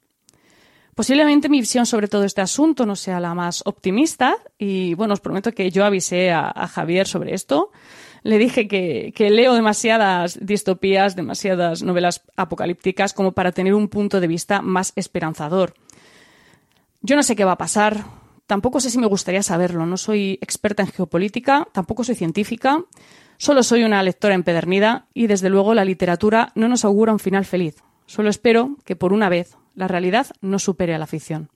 Posiblemente 0.98 1.48
mi 1.48 1.60
visión 1.60 1.86
sobre 1.86 2.08
todo 2.08 2.24
este 2.24 2.40
asunto 2.40 2.84
no 2.84 2.96
sea 2.96 3.20
la 3.20 3.32
más 3.32 3.62
optimista 3.64 4.34
y 4.58 4.94
bueno, 4.94 5.14
os 5.14 5.20
prometo 5.20 5.52
que 5.52 5.70
yo 5.70 5.84
avisé 5.84 6.32
a, 6.32 6.50
a 6.52 6.66
Javier 6.66 7.06
sobre 7.06 7.34
esto 7.34 7.70
le 8.24 8.36
dije 8.36 8.66
que, 8.66 9.30
leo 9.30 9.54
demasiadas 9.54 10.38
distopías, 10.42 11.14
demasiadas 11.14 11.84
novelas 11.84 12.22
apocalípticas 12.34 13.12
como 13.12 13.30
para 13.30 13.52
tener 13.52 13.74
un 13.74 13.86
punto 13.86 14.20
de 14.20 14.26
vista 14.26 14.60
más 14.60 14.92
esperanzador. 14.96 15.74
Yo 17.00 17.14
no 17.14 17.22
sé 17.22 17.36
qué 17.36 17.44
va 17.44 17.52
a 17.52 17.58
pasar, 17.58 18.04
tampoco 18.48 18.80
sé 18.80 18.90
si 18.90 18.98
me 18.98 19.06
gustaría 19.06 19.44
saberlo, 19.44 19.86
no 19.86 19.98
soy 19.98 20.38
experta 20.40 20.82
en 20.82 20.88
geopolítica, 20.88 21.68
tampoco 21.70 22.02
soy 22.02 22.16
científica, 22.16 22.82
solo 23.36 23.62
soy 23.62 23.84
una 23.84 24.02
lectora 24.02 24.34
empedernida 24.34 25.06
y 25.14 25.28
desde 25.28 25.48
luego 25.48 25.74
la 25.74 25.84
literatura 25.84 26.50
no 26.56 26.68
nos 26.68 26.84
augura 26.84 27.12
un 27.12 27.20
final 27.20 27.44
feliz. 27.44 27.76
Solo 28.06 28.30
espero 28.30 28.76
que 28.84 28.96
por 28.96 29.12
una 29.12 29.28
vez 29.28 29.56
la 29.78 29.86
realidad 29.86 30.26
no 30.40 30.58
supere 30.58 30.92
a 30.92 30.98
la 30.98 31.06
ficción. 31.06 31.50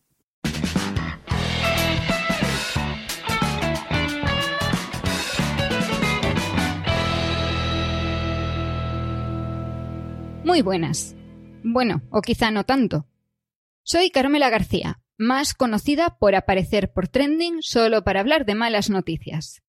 Muy 10.44 10.62
buenas. 10.62 11.16
Bueno, 11.64 12.02
o 12.10 12.20
quizá 12.20 12.52
no 12.52 12.62
tanto. 12.62 13.06
Soy 13.82 14.10
Carmela 14.10 14.50
García, 14.50 15.00
más 15.18 15.52
conocida 15.52 16.16
por 16.20 16.36
aparecer 16.36 16.92
por 16.92 17.08
trending 17.08 17.60
solo 17.60 18.04
para 18.04 18.20
hablar 18.20 18.46
de 18.46 18.54
malas 18.54 18.88
noticias. 18.88 19.62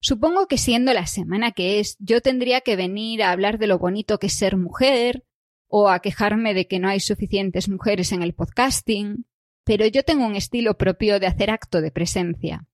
Supongo 0.00 0.46
que 0.46 0.58
siendo 0.58 0.92
la 0.92 1.06
semana 1.06 1.52
que 1.52 1.80
es, 1.80 1.96
yo 2.00 2.20
tendría 2.20 2.60
que 2.60 2.76
venir 2.76 3.22
a 3.22 3.30
hablar 3.30 3.58
de 3.58 3.66
lo 3.66 3.78
bonito 3.78 4.18
que 4.18 4.26
es 4.26 4.34
ser 4.34 4.58
mujer, 4.58 5.24
o 5.68 5.88
a 5.88 6.00
quejarme 6.00 6.54
de 6.54 6.66
que 6.66 6.78
no 6.78 6.88
hay 6.88 7.00
suficientes 7.00 7.68
mujeres 7.68 8.12
en 8.12 8.22
el 8.22 8.34
podcasting, 8.34 9.26
pero 9.64 9.86
yo 9.86 10.02
tengo 10.02 10.26
un 10.26 10.34
estilo 10.34 10.76
propio 10.76 11.20
de 11.20 11.26
hacer 11.26 11.50
acto 11.50 11.80
de 11.80 11.92
presencia. 11.92 12.66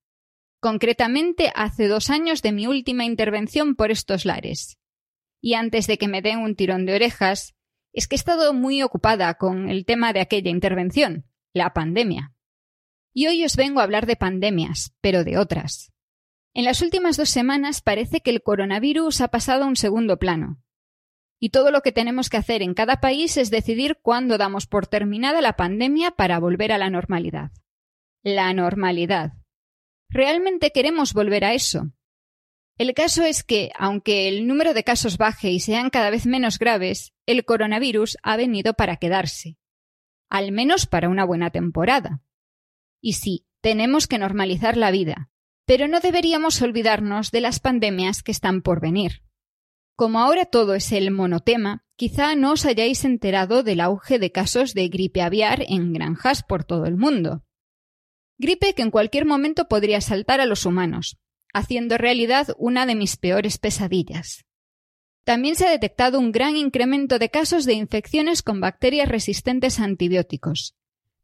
Concretamente 0.61 1.53
hace 1.55 1.89
dos 1.89 2.09
años 2.09 2.41
de 2.41 2.53
mi 2.53 2.67
última 2.67 3.05
intervención 3.05 3.75
por 3.75 3.91
estos 3.91 4.25
lares 4.25 4.79
y 5.45 5.53
antes 5.53 5.87
de 5.87 5.99
que 5.99 6.09
me 6.09 6.23
den 6.23 6.39
un 6.39 6.57
tirón 6.57 6.87
de 6.87 6.95
orejas, 6.95 7.55
es 7.93 8.09
que 8.09 8.15
he 8.15 8.17
estado 8.17 8.55
muy 8.55 8.83
ocupada 8.83 9.35
con 9.35 9.69
el 9.69 9.85
tema 9.85 10.15
de 10.15 10.21
aquella 10.21 10.51
intervención, 10.51 11.27
la 11.53 11.75
pandemia. 11.75 12.33
Y 13.13 13.27
hoy 13.27 13.45
os 13.45 13.55
vengo 13.55 13.81
a 13.81 13.83
hablar 13.83 14.07
de 14.07 14.17
pandemias, 14.17 14.95
pero 15.03 15.23
de 15.23 15.37
otras. 15.37 15.93
En 16.55 16.65
las 16.65 16.81
últimas 16.81 17.19
dos 17.19 17.29
semanas 17.29 17.83
parece 17.83 18.23
que 18.23 18.31
el 18.31 18.43
coronavirus 18.43 19.21
ha 19.21 19.29
pasado 19.29 19.65
a 19.65 19.67
un 19.67 19.77
segundo 19.77 20.19
plano. 20.19 20.64
Y 21.41 21.51
todo 21.51 21.71
lo 21.71 21.83
que 21.83 21.93
tenemos 21.93 22.31
que 22.31 22.37
hacer 22.37 22.63
en 22.63 22.75
cada 22.75 23.01
país 23.01 23.37
es 23.37 23.51
decidir 23.51 23.99
cuándo 24.01 24.39
damos 24.39 24.67
por 24.67 24.87
terminada 24.87 25.41
la 25.41 25.55
pandemia 25.55 26.13
para 26.13 26.39
volver 26.39 26.73
a 26.73 26.79
la 26.79 26.91
normalidad. 26.91 27.51
La 28.23 28.53
normalidad. 28.55 29.33
¿Realmente 30.09 30.71
queremos 30.71 31.13
volver 31.13 31.45
a 31.45 31.55
eso? 31.55 31.93
El 32.77 32.95
caso 32.95 33.25
es 33.25 33.45
que, 33.45 33.71
aunque 33.77 34.29
el 34.29 34.47
número 34.47 34.75
de 34.75 34.85
casos 34.85 35.19
baje 35.19 35.51
y 35.51 35.61
sean 35.61 35.91
cada 35.91 36.11
vez 36.11 36.27
menos 36.27 36.59
graves, 36.59 37.13
el 37.27 37.45
coronavirus 37.45 38.17
ha 38.23 38.37
venido 38.37 38.75
para 38.75 38.97
quedarse. 38.97 39.59
Al 40.29 40.51
menos 40.53 40.87
para 40.87 41.09
una 41.09 41.25
buena 41.25 41.51
temporada. 41.51 42.23
Y 43.01 43.15
sí, 43.15 43.47
tenemos 43.61 44.07
que 44.07 44.19
normalizar 44.19 44.77
la 44.77 44.91
vida, 44.91 45.31
pero 45.67 45.89
no 45.89 46.01
deberíamos 46.01 46.63
olvidarnos 46.63 47.31
de 47.31 47.41
las 47.41 47.61
pandemias 47.61 48.23
que 48.23 48.33
están 48.33 48.63
por 48.63 48.81
venir. 48.81 49.24
Como 49.97 50.19
ahora 50.19 50.45
todo 50.45 50.75
es 50.75 50.91
el 50.91 51.13
monotema, 51.13 51.85
quizá 51.95 52.35
no 52.35 52.53
os 52.53 52.67
hayáis 52.67 53.05
enterado 53.05 53.63
del 53.63 53.81
auge 53.81 54.19
de 54.19 54.33
casos 54.33 54.75
de 54.75 54.89
gripe 54.89 55.23
aviar 55.23 55.65
en 55.69 55.93
granjas 55.93 56.43
por 56.43 56.65
todo 56.65 56.87
el 56.87 56.97
mundo. 56.97 57.45
Gripe 58.37 58.75
que 58.75 58.83
en 58.83 58.91
cualquier 58.91 59.25
momento 59.25 59.69
podría 59.69 60.01
saltar 60.01 60.41
a 60.41 60.47
los 60.47 60.67
humanos, 60.67 61.19
haciendo 61.53 61.97
realidad 61.97 62.49
una 62.59 62.87
de 62.87 62.97
mis 62.97 63.17
peores 63.17 63.59
pesadillas. 63.59 64.45
También 65.23 65.55
se 65.55 65.67
ha 65.67 65.71
detectado 65.71 66.19
un 66.19 66.33
gran 66.33 66.57
incremento 66.57 67.21
de 67.21 67.31
casos 67.31 67.65
de 67.65 67.75
infecciones 67.75 68.43
con 68.43 68.61
bacterias 68.61 69.09
resistentes 69.09 69.79
a 69.79 69.85
antibióticos. 69.85 70.75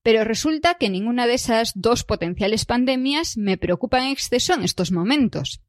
Pero 0.03 0.25
resulta 0.25 0.77
que 0.77 0.89
ninguna 0.89 1.27
de 1.27 1.35
esas 1.35 1.73
dos 1.75 2.05
potenciales 2.05 2.65
pandemias 2.65 3.37
me 3.37 3.59
preocupa 3.59 4.01
en 4.01 4.13
exceso 4.13 4.55
en 4.55 4.63
estos 4.63 4.93
momentos. 4.93 5.61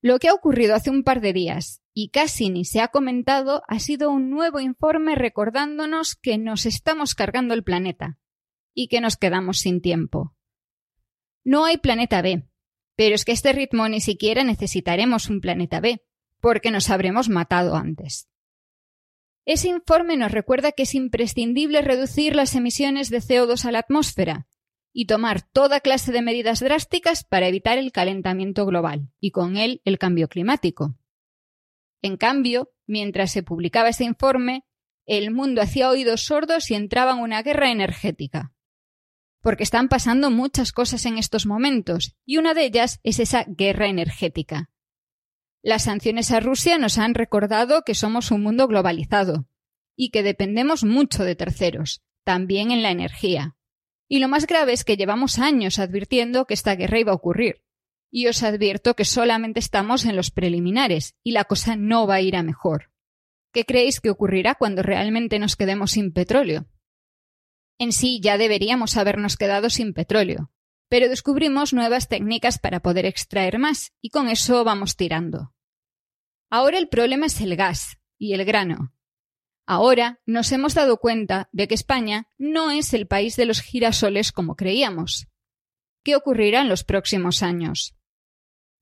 Lo 0.00 0.18
que 0.20 0.28
ha 0.28 0.34
ocurrido 0.34 0.76
hace 0.76 0.90
un 0.90 1.02
par 1.02 1.20
de 1.20 1.32
días, 1.32 1.82
y 1.98 2.10
casi 2.10 2.50
ni 2.50 2.66
se 2.66 2.82
ha 2.82 2.88
comentado, 2.88 3.62
ha 3.68 3.78
sido 3.78 4.10
un 4.10 4.28
nuevo 4.28 4.60
informe 4.60 5.14
recordándonos 5.14 6.14
que 6.14 6.36
nos 6.36 6.66
estamos 6.66 7.14
cargando 7.14 7.54
el 7.54 7.64
planeta 7.64 8.18
y 8.74 8.88
que 8.88 9.00
nos 9.00 9.16
quedamos 9.16 9.60
sin 9.60 9.80
tiempo. 9.80 10.36
No 11.42 11.64
hay 11.64 11.78
planeta 11.78 12.20
B, 12.20 12.46
pero 12.96 13.14
es 13.14 13.24
que 13.24 13.32
a 13.32 13.34
este 13.34 13.54
ritmo 13.54 13.88
ni 13.88 14.02
siquiera 14.02 14.44
necesitaremos 14.44 15.30
un 15.30 15.40
planeta 15.40 15.80
B 15.80 16.04
porque 16.38 16.70
nos 16.70 16.90
habremos 16.90 17.30
matado 17.30 17.76
antes. 17.76 18.28
Ese 19.46 19.68
informe 19.68 20.18
nos 20.18 20.32
recuerda 20.32 20.72
que 20.72 20.82
es 20.82 20.94
imprescindible 20.94 21.80
reducir 21.80 22.36
las 22.36 22.54
emisiones 22.54 23.08
de 23.08 23.22
CO2 23.22 23.64
a 23.64 23.72
la 23.72 23.78
atmósfera 23.78 24.46
y 24.92 25.06
tomar 25.06 25.48
toda 25.50 25.80
clase 25.80 26.12
de 26.12 26.20
medidas 26.20 26.60
drásticas 26.60 27.24
para 27.24 27.48
evitar 27.48 27.78
el 27.78 27.90
calentamiento 27.90 28.66
global 28.66 29.08
y 29.18 29.30
con 29.30 29.56
él 29.56 29.80
el 29.86 29.96
cambio 29.96 30.28
climático. 30.28 30.94
En 32.06 32.16
cambio, 32.16 32.70
mientras 32.86 33.32
se 33.32 33.42
publicaba 33.42 33.88
ese 33.88 34.04
informe, 34.04 34.64
el 35.06 35.32
mundo 35.32 35.60
hacía 35.60 35.90
oídos 35.90 36.24
sordos 36.26 36.70
y 36.70 36.76
entraba 36.76 37.10
en 37.10 37.18
una 37.18 37.42
guerra 37.42 37.72
energética. 37.72 38.52
Porque 39.40 39.64
están 39.64 39.88
pasando 39.88 40.30
muchas 40.30 40.70
cosas 40.70 41.04
en 41.04 41.18
estos 41.18 41.46
momentos, 41.46 42.14
y 42.24 42.36
una 42.36 42.54
de 42.54 42.64
ellas 42.64 43.00
es 43.02 43.18
esa 43.18 43.44
guerra 43.48 43.88
energética. 43.88 44.70
Las 45.62 45.82
sanciones 45.82 46.30
a 46.30 46.38
Rusia 46.38 46.78
nos 46.78 46.96
han 46.96 47.14
recordado 47.14 47.82
que 47.82 47.96
somos 47.96 48.30
un 48.30 48.40
mundo 48.44 48.68
globalizado 48.68 49.48
y 49.96 50.10
que 50.10 50.22
dependemos 50.22 50.84
mucho 50.84 51.24
de 51.24 51.34
terceros, 51.34 52.04
también 52.22 52.70
en 52.70 52.84
la 52.84 52.92
energía. 52.92 53.56
Y 54.08 54.20
lo 54.20 54.28
más 54.28 54.46
grave 54.46 54.74
es 54.74 54.84
que 54.84 54.96
llevamos 54.96 55.40
años 55.40 55.80
advirtiendo 55.80 56.44
que 56.44 56.54
esta 56.54 56.76
guerra 56.76 57.00
iba 57.00 57.10
a 57.10 57.16
ocurrir. 57.16 57.65
Y 58.10 58.28
os 58.28 58.42
advierto 58.42 58.94
que 58.94 59.04
solamente 59.04 59.60
estamos 59.60 60.04
en 60.04 60.16
los 60.16 60.30
preliminares 60.30 61.16
y 61.22 61.32
la 61.32 61.44
cosa 61.44 61.76
no 61.76 62.06
va 62.06 62.16
a 62.16 62.20
ir 62.20 62.36
a 62.36 62.42
mejor. 62.42 62.90
¿Qué 63.52 63.64
creéis 63.64 64.00
que 64.00 64.10
ocurrirá 64.10 64.54
cuando 64.54 64.82
realmente 64.82 65.38
nos 65.38 65.56
quedemos 65.56 65.92
sin 65.92 66.12
petróleo? 66.12 66.66
En 67.78 67.92
sí 67.92 68.20
ya 68.22 68.38
deberíamos 68.38 68.96
habernos 68.96 69.36
quedado 69.36 69.70
sin 69.70 69.92
petróleo, 69.92 70.50
pero 70.88 71.08
descubrimos 71.08 71.72
nuevas 71.72 72.08
técnicas 72.08 72.58
para 72.58 72.80
poder 72.80 73.06
extraer 73.06 73.58
más 73.58 73.92
y 74.00 74.10
con 74.10 74.28
eso 74.28 74.64
vamos 74.64 74.96
tirando. 74.96 75.52
Ahora 76.48 76.78
el 76.78 76.88
problema 76.88 77.26
es 77.26 77.40
el 77.40 77.56
gas 77.56 77.98
y 78.18 78.34
el 78.34 78.44
grano. 78.44 78.94
Ahora 79.66 80.20
nos 80.26 80.52
hemos 80.52 80.74
dado 80.74 80.98
cuenta 80.98 81.48
de 81.52 81.66
que 81.66 81.74
España 81.74 82.28
no 82.38 82.70
es 82.70 82.94
el 82.94 83.08
país 83.08 83.34
de 83.36 83.46
los 83.46 83.60
girasoles 83.60 84.30
como 84.30 84.54
creíamos. 84.54 85.26
¿Qué 86.04 86.14
ocurrirá 86.14 86.60
en 86.60 86.68
los 86.68 86.84
próximos 86.84 87.42
años? 87.42 87.95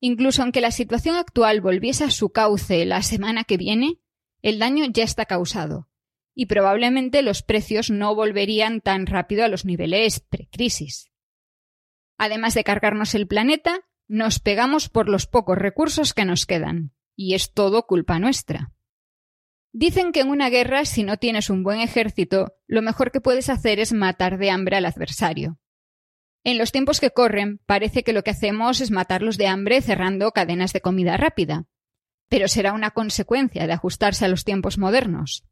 Incluso 0.07 0.43
aunque 0.43 0.61
la 0.61 0.71
situación 0.71 1.17
actual 1.17 1.63
volviese 1.63 2.05
a 2.05 2.11
su 2.11 2.29
cauce 2.29 2.85
la 2.85 3.01
semana 3.01 3.45
que 3.45 3.57
viene, 3.57 4.03
el 4.43 4.59
daño 4.59 4.85
ya 4.93 5.03
está 5.03 5.25
causado, 5.25 5.89
y 6.35 6.45
probablemente 6.45 7.23
los 7.23 7.43
precios 7.43 7.89
no 7.89 8.15
volverían 8.15 8.83
tan 8.83 9.07
rápido 9.07 9.47
a 9.47 9.49
los 9.49 9.65
niveles 9.65 10.21
precrisis. 10.21 11.11
Además 12.19 12.53
de 12.53 12.65
cargarnos 12.65 13.15
el 13.15 13.27
planeta, 13.27 13.81
nos 14.07 14.41
pegamos 14.41 14.91
por 14.91 15.09
los 15.09 15.27
pocos 15.27 15.57
recursos 15.57 16.13
que 16.13 16.27
nos 16.27 16.45
quedan 16.45 16.93
y 17.17 17.33
es 17.33 17.55
todo 17.55 17.87
culpa 17.87 18.19
nuestra. 18.19 18.75
Dicen 19.73 20.13
que 20.13 20.21
en 20.21 20.29
una 20.29 20.51
guerra, 20.51 20.85
si 20.85 21.03
no 21.03 21.17
tienes 21.17 21.49
un 21.49 21.63
buen 21.63 21.81
ejército, 21.81 22.59
lo 22.67 22.83
mejor 22.83 23.11
que 23.11 23.23
puedes 23.23 23.49
hacer 23.49 23.81
es 23.81 23.95
matar 23.95 24.37
de 24.37 24.51
hambre 24.51 24.77
al 24.77 24.85
adversario. 24.85 25.59
En 26.45 26.59
los 26.59 26.73
tiempos 26.73 27.01
que 27.01 27.11
corren, 27.11 27.59
parece 27.67 28.05
que 28.05 28.13
lo 28.13 28.23
que 28.23 28.31
hacemos 28.31 28.81
es 28.81 28.91
matarlos 28.91 29.39
de 29.39 29.47
hambre 29.47 29.81
cerrando 29.83 30.31
cadenas 30.33 30.73
de 30.73 30.81
comida 30.81 31.17
rápida. 31.17 31.67
Pero 32.29 32.49
será 32.49 32.73
una 32.73 32.91
consecuencia 32.91 33.67
de 33.67 33.73
ajustarse 33.73 34.25
a 34.25 34.29
los 34.29 34.45
tiempos 34.45 34.79
modernos. 34.79 35.45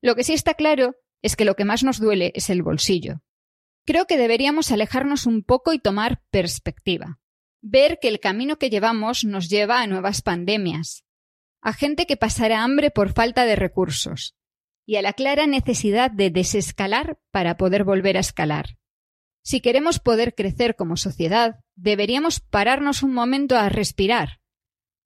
Lo 0.00 0.14
que 0.14 0.24
sí 0.24 0.34
está 0.34 0.54
claro 0.54 0.94
es 1.22 1.34
que 1.34 1.44
lo 1.44 1.56
que 1.56 1.64
más 1.64 1.82
nos 1.82 1.98
duele 1.98 2.32
es 2.34 2.50
el 2.50 2.62
bolsillo. 2.62 3.22
Creo 3.84 4.06
que 4.06 4.18
deberíamos 4.18 4.70
alejarnos 4.70 5.26
un 5.26 5.42
poco 5.42 5.72
y 5.72 5.78
tomar 5.78 6.22
perspectiva 6.30 7.18
ver 7.60 7.98
que 8.00 8.08
el 8.08 8.20
camino 8.20 8.56
que 8.58 8.70
llevamos 8.70 9.24
nos 9.24 9.48
lleva 9.48 9.80
a 9.80 9.86
nuevas 9.86 10.22
pandemias, 10.22 11.04
a 11.60 11.72
gente 11.72 12.06
que 12.06 12.16
pasará 12.16 12.62
hambre 12.62 12.90
por 12.90 13.12
falta 13.12 13.44
de 13.44 13.56
recursos 13.56 14.36
y 14.86 14.96
a 14.96 15.02
la 15.02 15.12
clara 15.12 15.46
necesidad 15.46 16.10
de 16.10 16.30
desescalar 16.30 17.18
para 17.30 17.56
poder 17.56 17.84
volver 17.84 18.16
a 18.16 18.20
escalar. 18.20 18.78
Si 19.48 19.62
queremos 19.62 19.98
poder 19.98 20.34
crecer 20.34 20.76
como 20.76 20.98
sociedad, 20.98 21.60
deberíamos 21.74 22.38
pararnos 22.38 23.02
un 23.02 23.14
momento 23.14 23.56
a 23.56 23.70
respirar, 23.70 24.42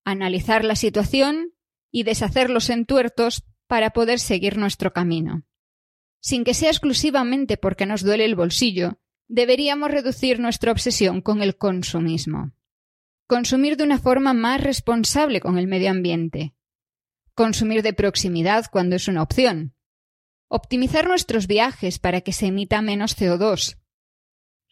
analizar 0.05 0.65
la 0.65 0.75
situación 0.75 1.55
y 1.93 2.03
deshacer 2.03 2.51
los 2.51 2.69
entuertos 2.69 3.45
para 3.69 3.91
poder 3.91 4.19
seguir 4.19 4.57
nuestro 4.57 4.93
camino. 4.93 5.45
Sin 6.21 6.43
que 6.43 6.55
sea 6.55 6.71
exclusivamente 6.71 7.57
porque 7.57 7.87
nos 7.87 8.03
duele 8.03 8.25
el 8.25 8.35
bolsillo, 8.35 8.99
deberíamos 9.29 9.93
reducir 9.93 10.41
nuestra 10.41 10.73
obsesión 10.73 11.21
con 11.21 11.41
el 11.41 11.57
consumismo. 11.57 12.51
Consumir 13.29 13.77
de 13.77 13.85
una 13.85 14.01
forma 14.01 14.33
más 14.33 14.61
responsable 14.61 15.41
con 15.41 15.57
el 15.57 15.69
medio 15.69 15.89
ambiente. 15.93 16.53
Consumir 17.35 17.85
de 17.85 17.93
proximidad 17.93 18.67
cuando 18.73 18.97
es 18.97 19.07
una 19.07 19.23
opción. 19.23 19.77
Optimizar 20.49 21.07
nuestros 21.07 21.47
viajes 21.47 22.01
para 22.01 22.23
que 22.23 22.33
se 22.33 22.47
emita 22.47 22.83
menos 22.83 23.17
CO2. 23.17 23.79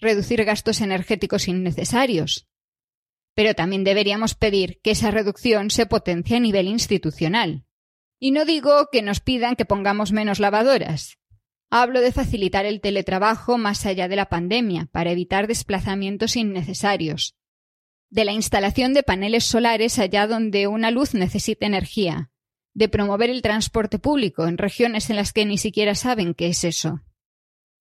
Reducir 0.01 0.45
gastos 0.45 0.81
energéticos 0.81 1.49
innecesarios. 1.49 2.49
Pero 3.35 3.55
también 3.55 3.85
deberíamos 3.85 4.35
pedir 4.35 4.81
que 4.83 4.93
esa 4.93 5.11
reducción 5.11 5.71
se 5.71 5.87
potencie 5.87 6.37
a 6.37 6.41
nivel 6.41 6.69
institucional. 6.69 7.65
Y 8.19 8.33
no 8.33 8.45
digo 8.45 8.89
que 8.91 9.03
nos 9.03 9.21
pidan 9.21 9.57
que 9.57 9.65
pongamos 9.65 10.13
menos 10.13 10.41
lavadoras, 10.41 11.21
Hablo 11.73 12.01
de 12.01 12.11
facilitar 12.11 12.67
el 12.67 12.81
teletrabajo 12.81 13.57
más 13.57 13.87
allá 13.87 14.09
de 14.09 14.17
la 14.17 14.29
pandemia 14.29 14.89
para 14.91 15.13
evitar 15.13 15.47
desplazamientos 15.47 16.35
innecesarios, 16.35 17.37
de 18.11 18.25
la 18.25 18.33
instalación 18.33 18.93
de 18.93 19.05
paneles 19.05 19.45
solares 19.45 20.01
allá 20.01 20.27
donde 20.27 20.67
una 20.67 20.91
luz 20.91 21.15
necesita 21.15 21.67
energía, 21.67 22.33
de 22.75 22.89
promover 22.89 23.31
el 23.31 23.41
transporte 23.41 24.01
público 24.01 24.49
en 24.49 24.59
regiones 24.59 25.11
en 25.11 25.17
las 25.17 25.33
que 25.33 25.47
ni 25.47 25.59
siquiera 25.59 25.95
saben 25.95 26.35
qué 26.35 26.49
es 26.49 26.65
eso. 26.65 27.03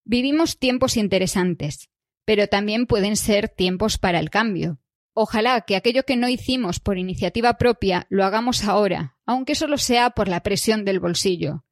Vivimos 0.04 0.60
tiempos 0.60 0.96
interesantes, 0.96 1.90
pero 2.30 2.46
también 2.46 2.86
pueden 2.86 3.16
ser 3.16 3.48
tiempos 3.48 3.98
para 3.98 4.20
el 4.20 4.30
cambio. 4.30 4.78
Ojalá 5.14 5.62
que 5.62 5.74
aquello 5.74 6.04
que 6.04 6.16
no 6.16 6.28
hicimos 6.28 6.78
por 6.78 6.96
iniciativa 6.96 7.54
propia 7.54 8.06
lo 8.08 8.24
hagamos 8.24 8.62
ahora, 8.62 9.16
aunque 9.26 9.56
solo 9.56 9.78
sea 9.78 10.10
por 10.10 10.28
la 10.28 10.44
presión 10.44 10.84
del 10.84 11.00
bolsillo, 11.00 11.64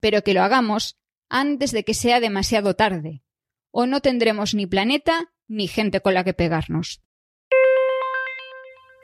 pero 0.00 0.20
que 0.20 0.34
lo 0.34 0.42
hagamos 0.42 0.98
antes 1.30 1.72
de 1.72 1.84
que 1.84 1.94
sea 1.94 2.20
demasiado 2.20 2.74
tarde, 2.74 3.22
o 3.70 3.86
no 3.86 4.00
tendremos 4.00 4.54
ni 4.54 4.66
planeta 4.66 5.32
ni 5.48 5.68
gente 5.68 6.02
con 6.02 6.12
la 6.12 6.22
que 6.22 6.34
pegarnos. 6.34 7.00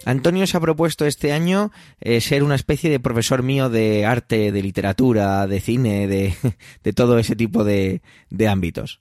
Antonio 0.05 0.47
se 0.47 0.59
ha 0.59 0.61
propuesto 0.61 1.07
este 1.07 1.33
año 1.33 1.73
eh, 2.03 2.21
ser 2.21 2.43
una 2.43 2.57
especie 2.57 2.91
de 2.91 3.01
profesor 3.01 3.43
mío 3.43 3.71
de 3.71 4.05
arte, 4.05 4.53
de 4.53 4.63
literatura, 4.63 5.47
de 5.47 5.61
cine, 5.61 6.07
de, 6.07 6.93
todo 6.95 7.19
ese 7.19 7.37
tipo 7.37 7.65
de 7.65 8.03
ámbitos. 8.47 9.01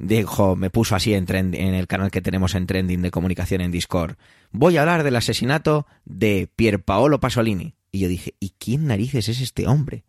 Dijo, 0.00 0.56
me 0.56 0.70
puso 0.70 0.96
así 0.96 1.12
en, 1.12 1.26
el 1.54 1.86
canal 1.86 2.10
que 2.10 2.22
tenemos 2.22 2.54
en 2.54 2.66
Trending 2.66 3.02
de 3.02 3.10
comunicación 3.10 3.60
en 3.60 3.70
Discord. 3.70 4.16
Voy 4.50 4.78
a 4.78 4.80
hablar 4.80 5.04
del 5.04 5.14
asesinato 5.14 5.86
de 6.06 6.48
Pierpaolo 6.56 7.20
Pasolini. 7.20 7.74
Y 7.92 7.98
yo 7.98 8.08
dije, 8.08 8.34
¿y 8.40 8.54
quién 8.58 8.86
narices 8.86 9.28
es 9.28 9.42
este 9.42 9.66
hombre? 9.66 10.04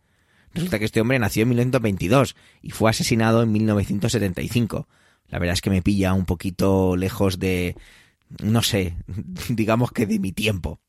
Resulta 0.54 0.78
que 0.78 0.86
este 0.86 1.02
hombre 1.02 1.18
nació 1.18 1.42
en 1.42 1.50
1922 1.50 2.36
y 2.62 2.70
fue 2.70 2.88
asesinado 2.88 3.42
en 3.42 3.52
1975. 3.52 4.88
La 5.28 5.38
verdad 5.38 5.52
es 5.52 5.60
que 5.60 5.68
me 5.68 5.82
pilla 5.82 6.14
un 6.14 6.24
poquito 6.24 6.96
lejos 6.96 7.38
de, 7.38 7.76
no 8.42 8.62
sé, 8.62 8.96
digamos 9.50 9.92
que 9.92 10.06
de 10.06 10.18
mi 10.18 10.32
tiempo. 10.32 10.80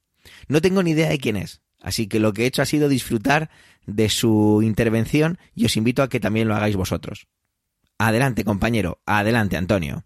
No 0.48 0.62
tengo 0.62 0.82
ni 0.82 0.92
idea 0.92 1.10
de 1.10 1.18
quién 1.18 1.36
es, 1.36 1.62
así 1.82 2.08
que 2.08 2.22
lo 2.22 2.32
que 2.32 2.44
he 2.44 2.48
hecho 2.48 2.62
ha 2.62 2.66
sido 2.66 2.88
disfrutar 2.88 3.50
de 3.86 4.08
su 4.08 4.62
intervención 4.64 5.40
y 5.56 5.66
os 5.66 5.76
invito 5.76 6.04
a 6.04 6.08
que 6.08 6.22
también 6.22 6.48
lo 6.48 6.56
hagáis 6.56 6.78
vosotros. 6.78 7.28
Adelante, 8.06 8.44
compañero, 8.44 9.00
adelante, 9.06 9.56
Antonio. 9.56 10.04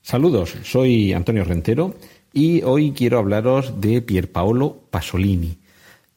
Saludos, 0.00 0.56
soy 0.62 1.12
Antonio 1.12 1.44
Rentero 1.44 1.94
y 2.32 2.62
hoy 2.62 2.92
quiero 2.92 3.18
hablaros 3.18 3.82
de 3.82 4.00
Pierpaolo 4.00 4.80
Pasolini, 4.88 5.58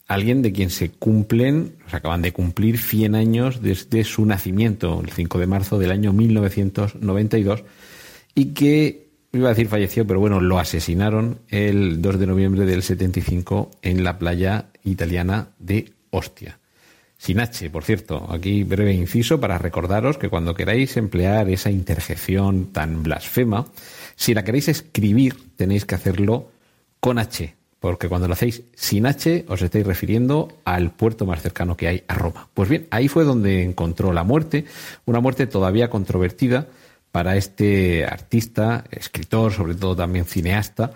alguien 0.08 0.41
de 0.41 0.53
quien 0.53 0.70
se 0.70 0.91
cumplen, 0.91 1.75
se 1.89 1.98
acaban 1.98 2.22
de 2.22 2.32
cumplir 2.32 2.77
100 2.77 3.13
años 3.13 3.62
desde 3.62 4.05
su 4.05 4.25
nacimiento, 4.25 5.01
el 5.03 5.12
5 5.12 5.38
de 5.38 5.48
marzo 5.48 5.77
del 5.79 5.91
año 5.91 6.13
1992, 6.13 7.65
y 8.36 8.53
que, 8.53 9.04
iba 9.38 9.50
a 9.50 9.54
decir 9.54 9.68
falleció, 9.68 10.06
pero 10.08 10.20
bueno, 10.20 10.39
lo 10.39 10.60
asesinaron 10.60 11.39
el 11.50 12.01
2 12.01 12.20
de 12.20 12.27
noviembre 12.27 12.65
del 12.65 12.84
75 12.84 13.72
en 13.82 14.04
la 14.04 14.18
playa 14.18 14.68
italiana 14.84 15.50
de 15.60 15.92
Ostia. 16.10 16.60
Sin 17.18 17.39
H, 17.39 17.70
por 17.70 17.84
cierto, 17.84 18.27
aquí 18.30 18.63
breve 18.63 18.94
inciso 18.94 19.39
para 19.39 19.58
recordaros 19.58 20.18
que 20.18 20.30
cuando 20.30 20.54
queráis 20.54 20.98
emplear 20.98 21.50
esa 21.50 21.72
interjección 21.72 22.68
tan 22.68 23.04
blasfema, 23.04 23.68
si 24.15 24.34
la 24.34 24.44
queréis 24.44 24.68
escribir 24.68 25.36
tenéis 25.56 25.86
que 25.86 25.96
hacerlo 25.96 26.51
con 27.00 27.18
H, 27.18 27.56
porque 27.80 28.10
cuando 28.10 28.27
lo 28.27 28.34
hacéis 28.34 28.63
sin 28.75 29.06
H 29.06 29.46
os 29.48 29.62
estáis 29.62 29.86
refiriendo 29.86 30.50
al 30.65 30.92
puerto 30.92 31.25
más 31.25 31.42
cercano 31.42 31.77
que 31.77 31.88
hay 31.88 32.04
a 32.08 32.15
Roma. 32.15 32.48
Pues 32.54 32.70
bien, 32.70 32.88
ahí 32.92 33.08
fue 33.08 33.24
donde 33.24 33.63
encontró 33.63 34.12
la 34.12 34.24
muerte, 34.24 34.65
una 35.06 35.20
muerte 35.20 35.48
todavía 35.48 35.89
controvertida 35.89 36.68
para 37.15 37.38
este 37.38 38.03
artista, 38.03 38.84
escritor, 38.91 39.53
sobre 39.53 39.75
todo 39.75 39.95
también 39.95 40.25
cineasta, 40.25 40.91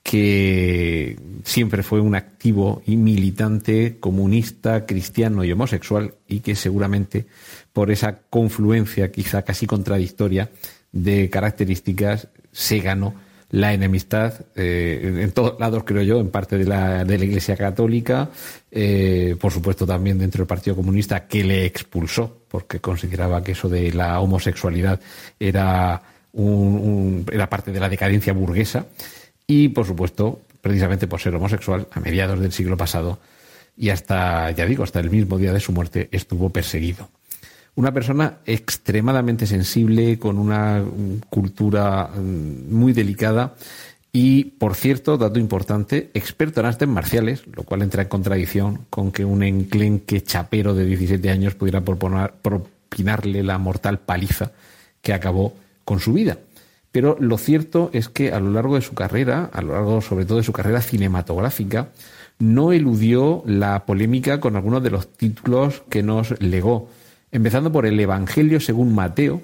que 0.00 1.18
siempre 1.42 1.82
fue 1.82 2.00
un 2.00 2.14
activo 2.14 2.84
y 2.86 2.96
militante 2.96 3.96
comunista, 3.98 4.86
cristiano 4.86 5.42
y 5.42 5.50
homosexual 5.50 6.14
y 6.28 6.38
que 6.38 6.54
seguramente 6.54 7.26
por 7.72 7.90
esa 7.90 8.20
confluencia 8.30 9.10
quizá 9.10 9.42
casi 9.42 9.66
contradictoria 9.66 10.50
de 10.92 11.28
características 11.30 12.28
se 12.52 12.78
ganó 12.78 13.16
la 13.56 13.72
enemistad 13.72 14.34
eh, 14.54 15.20
en 15.22 15.32
todos 15.32 15.58
lados, 15.58 15.84
creo 15.84 16.02
yo, 16.02 16.20
en 16.20 16.28
parte 16.28 16.58
de 16.58 16.66
la, 16.66 17.04
de 17.04 17.16
la 17.16 17.24
Iglesia 17.24 17.56
Católica, 17.56 18.28
eh, 18.70 19.34
por 19.40 19.50
supuesto 19.50 19.86
también 19.86 20.18
dentro 20.18 20.40
del 20.40 20.46
Partido 20.46 20.76
Comunista, 20.76 21.26
que 21.26 21.42
le 21.42 21.64
expulsó, 21.64 22.42
porque 22.48 22.80
consideraba 22.80 23.42
que 23.42 23.52
eso 23.52 23.70
de 23.70 23.92
la 23.92 24.20
homosexualidad 24.20 25.00
era, 25.40 26.02
un, 26.34 27.24
era 27.32 27.48
parte 27.48 27.72
de 27.72 27.80
la 27.80 27.88
decadencia 27.88 28.34
burguesa 28.34 28.88
y, 29.46 29.68
por 29.68 29.86
supuesto, 29.86 30.42
precisamente 30.60 31.06
por 31.06 31.20
ser 31.20 31.34
homosexual, 31.34 31.88
a 31.92 32.00
mediados 32.00 32.38
del 32.38 32.52
siglo 32.52 32.76
pasado 32.76 33.20
y 33.74 33.88
hasta, 33.88 34.50
ya 34.50 34.66
digo, 34.66 34.84
hasta 34.84 35.00
el 35.00 35.08
mismo 35.08 35.38
día 35.38 35.54
de 35.54 35.60
su 35.60 35.72
muerte 35.72 36.10
estuvo 36.12 36.50
perseguido. 36.50 37.08
Una 37.76 37.92
persona 37.92 38.38
extremadamente 38.46 39.46
sensible, 39.46 40.18
con 40.18 40.38
una 40.38 40.82
cultura 41.28 42.08
mm, 42.08 42.74
muy 42.74 42.92
delicada 42.92 43.54
y, 44.12 44.44
por 44.44 44.74
cierto, 44.74 45.18
dato 45.18 45.38
importante, 45.38 46.10
experto 46.14 46.60
en 46.60 46.66
artes 46.66 46.88
marciales, 46.88 47.44
lo 47.54 47.64
cual 47.64 47.82
entra 47.82 48.02
en 48.02 48.08
contradicción 48.08 48.86
con 48.88 49.12
que 49.12 49.26
un 49.26 49.42
enclenque 49.42 50.22
chapero 50.22 50.74
de 50.74 50.86
17 50.86 51.28
años 51.28 51.54
pudiera 51.54 51.82
propinarle 51.82 53.42
la 53.42 53.58
mortal 53.58 53.98
paliza 53.98 54.52
que 55.02 55.12
acabó 55.12 55.52
con 55.84 56.00
su 56.00 56.14
vida. 56.14 56.38
Pero 56.92 57.18
lo 57.20 57.36
cierto 57.36 57.90
es 57.92 58.08
que 58.08 58.32
a 58.32 58.40
lo 58.40 58.52
largo 58.52 58.76
de 58.76 58.80
su 58.80 58.94
carrera, 58.94 59.50
a 59.52 59.60
lo 59.60 59.74
largo 59.74 60.00
sobre 60.00 60.24
todo 60.24 60.38
de 60.38 60.44
su 60.44 60.52
carrera 60.54 60.80
cinematográfica, 60.80 61.90
no 62.38 62.72
eludió 62.72 63.42
la 63.44 63.84
polémica 63.84 64.40
con 64.40 64.56
algunos 64.56 64.82
de 64.82 64.90
los 64.92 65.12
títulos 65.12 65.82
que 65.90 66.02
nos 66.02 66.40
legó, 66.40 66.88
empezando 67.30 67.72
por 67.72 67.86
el 67.86 67.98
Evangelio 67.98 68.60
según 68.60 68.94
Mateo, 68.94 69.42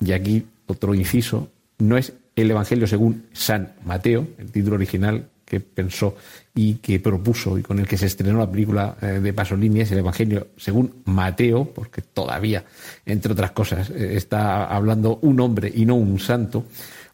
y 0.00 0.12
aquí 0.12 0.46
otro 0.66 0.94
inciso, 0.94 1.50
no 1.78 1.96
es 1.96 2.12
el 2.36 2.50
Evangelio 2.50 2.86
según 2.86 3.26
San 3.32 3.74
Mateo, 3.84 4.26
el 4.38 4.50
título 4.50 4.76
original 4.76 5.28
que 5.44 5.60
pensó 5.60 6.16
y 6.54 6.74
que 6.76 6.98
propuso 6.98 7.58
y 7.58 7.62
con 7.62 7.78
el 7.78 7.86
que 7.86 7.98
se 7.98 8.06
estrenó 8.06 8.38
la 8.38 8.50
película 8.50 8.96
eh, 9.02 9.20
de 9.22 9.32
Pasolini 9.34 9.80
es 9.80 9.92
el 9.92 9.98
Evangelio 9.98 10.48
según 10.56 11.02
Mateo, 11.04 11.66
porque 11.66 12.00
todavía, 12.00 12.64
entre 13.04 13.32
otras 13.32 13.50
cosas, 13.50 13.90
eh, 13.90 14.16
está 14.16 14.64
hablando 14.64 15.18
un 15.20 15.40
hombre 15.40 15.70
y 15.74 15.84
no 15.84 15.94
un 15.96 16.18
santo. 16.18 16.64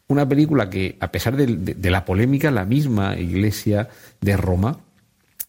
Una 0.07 0.27
película 0.27 0.69
que, 0.69 0.97
a 0.99 1.11
pesar 1.11 1.35
de 1.35 1.91
la 1.91 2.05
polémica, 2.05 2.49
la 2.49 2.65
misma 2.65 3.19
Iglesia 3.19 3.89
de 4.21 4.37
Roma, 4.37 4.79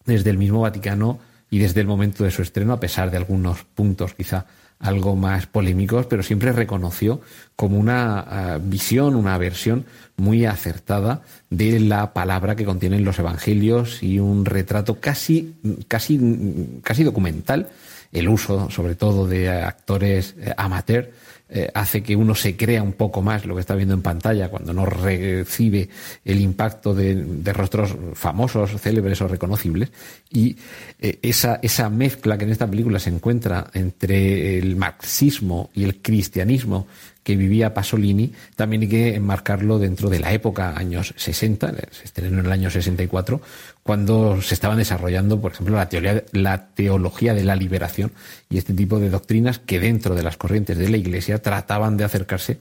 desde 0.05 0.29
el 0.29 0.37
mismo 0.37 0.61
Vaticano 0.61 1.19
y 1.51 1.59
desde 1.59 1.81
el 1.81 1.87
momento 1.87 2.23
de 2.23 2.31
su 2.31 2.41
estreno, 2.41 2.73
a 2.73 2.79
pesar 2.79 3.11
de 3.11 3.17
algunos 3.17 3.65
puntos 3.75 4.15
quizá 4.15 4.47
algo 4.79 5.15
más 5.15 5.45
polémicos, 5.45 6.07
pero 6.07 6.23
siempre 6.23 6.53
reconoció 6.53 7.21
como 7.55 7.77
una 7.77 8.25
eh, 8.31 8.59
visión, 8.63 9.15
una 9.15 9.37
versión 9.37 9.85
muy 10.17 10.45
acertada 10.45 11.21
de 11.49 11.79
la 11.79 12.13
palabra 12.13 12.55
que 12.55 12.65
contienen 12.65 13.05
los 13.05 13.19
evangelios 13.19 14.01
y 14.01 14.17
un 14.17 14.45
retrato 14.45 14.99
casi, 14.99 15.55
casi, 15.87 16.79
casi 16.83 17.03
documental, 17.03 17.69
el 18.11 18.27
uso 18.29 18.69
sobre 18.69 18.95
todo 18.95 19.27
de 19.27 19.49
actores 19.49 20.35
eh, 20.39 20.53
amateur 20.57 21.11
eh, 21.53 21.69
hace 21.73 22.01
que 22.01 22.15
uno 22.15 22.33
se 22.33 22.55
crea 22.55 22.81
un 22.81 22.93
poco 22.93 23.21
más 23.21 23.45
lo 23.45 23.55
que 23.55 23.59
está 23.59 23.75
viendo 23.75 23.93
en 23.93 24.01
pantalla 24.01 24.47
cuando 24.47 24.71
no 24.71 24.85
recibe 24.85 25.89
el 26.23 26.39
impacto 26.39 26.93
de, 26.93 27.25
rostros 27.51 27.93
famosos, 28.13 28.79
célebres 28.79 29.19
o 29.19 29.27
reconocibles. 29.27 29.91
Y 30.29 30.55
eh, 31.01 31.19
esa, 31.21 31.59
esa 31.61 31.89
mezcla 31.89 32.37
que 32.37 32.45
en 32.45 32.51
esta 32.51 32.67
película 32.67 32.99
se 32.99 33.09
encuentra 33.09 33.69
entre 33.73 34.59
el 34.59 34.77
marxismo 34.77 35.69
y 35.73 35.83
el 35.83 36.01
cristianismo 36.01 36.87
que 37.23 37.35
vivía 37.35 37.73
Pasolini, 37.73 38.33
también 38.55 38.83
hay 38.83 38.87
que 38.87 39.15
enmarcarlo 39.15 39.77
dentro 39.77 40.09
de 40.09 40.19
la 40.19 40.33
época, 40.33 40.75
años 40.75 41.13
60, 41.17 41.73
se 41.91 42.03
estrenó 42.03 42.39
en 42.39 42.45
el 42.45 42.51
año 42.51 42.69
64, 42.69 43.41
cuando 43.83 44.41
se 44.41 44.53
estaban 44.53 44.77
desarrollando, 44.77 45.39
por 45.39 45.51
ejemplo, 45.51 45.75
la, 45.75 45.89
teoría, 45.89 46.23
la 46.31 46.67
teología 46.67 47.33
de 47.33 47.43
la 47.43 47.55
liberación 47.55 48.11
y 48.49 48.57
este 48.57 48.73
tipo 48.73 48.99
de 48.99 49.09
doctrinas 49.09 49.59
que 49.59 49.79
dentro 49.79 50.15
de 50.15 50.23
las 50.23 50.37
corrientes 50.37 50.77
de 50.77 50.89
la 50.89 50.97
Iglesia 50.97 51.41
trataban 51.41 51.97
de 51.97 52.05
acercarse 52.05 52.59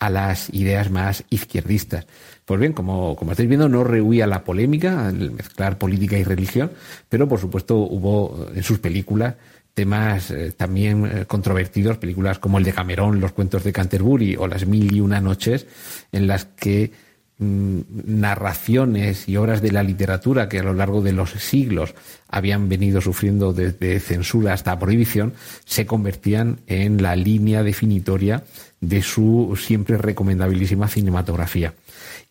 a 0.00 0.10
las 0.10 0.48
ideas 0.52 0.90
más 0.90 1.24
izquierdistas. 1.30 2.06
Pues 2.44 2.58
bien, 2.58 2.72
como, 2.72 3.14
como 3.14 3.30
estáis 3.30 3.48
viendo, 3.48 3.68
no 3.68 3.84
rehuía 3.84 4.26
la 4.26 4.42
polémica 4.42 5.06
al 5.06 5.30
mezclar 5.30 5.78
política 5.78 6.18
y 6.18 6.24
religión, 6.24 6.72
pero 7.08 7.28
por 7.28 7.38
supuesto 7.38 7.76
hubo 7.76 8.48
en 8.54 8.62
sus 8.64 8.80
películas 8.80 9.34
temas 9.80 10.30
eh, 10.30 10.52
también 10.54 11.06
eh, 11.06 11.24
controvertidos, 11.24 11.96
películas 11.96 12.38
como 12.38 12.58
el 12.58 12.64
de 12.64 12.74
Camerón, 12.74 13.18
Los 13.18 13.32
cuentos 13.32 13.64
de 13.64 13.72
Canterbury 13.72 14.36
o 14.36 14.46
Las 14.46 14.66
mil 14.66 14.94
y 14.94 15.00
una 15.00 15.22
noches, 15.22 15.66
en 16.12 16.26
las 16.26 16.44
que 16.44 16.92
mm, 17.38 17.80
narraciones 18.04 19.26
y 19.26 19.38
obras 19.38 19.62
de 19.62 19.72
la 19.72 19.82
literatura 19.82 20.50
que 20.50 20.58
a 20.58 20.62
lo 20.62 20.74
largo 20.74 21.00
de 21.00 21.14
los 21.14 21.30
siglos 21.30 21.94
habían 22.28 22.68
venido 22.68 23.00
sufriendo 23.00 23.54
desde 23.54 24.00
censura 24.00 24.52
hasta 24.52 24.78
prohibición, 24.78 25.32
se 25.64 25.86
convertían 25.86 26.60
en 26.66 27.02
la 27.02 27.16
línea 27.16 27.62
definitoria 27.62 28.44
de 28.82 29.00
su 29.00 29.58
siempre 29.58 29.96
recomendabilísima 29.96 30.88
cinematografía. 30.88 31.72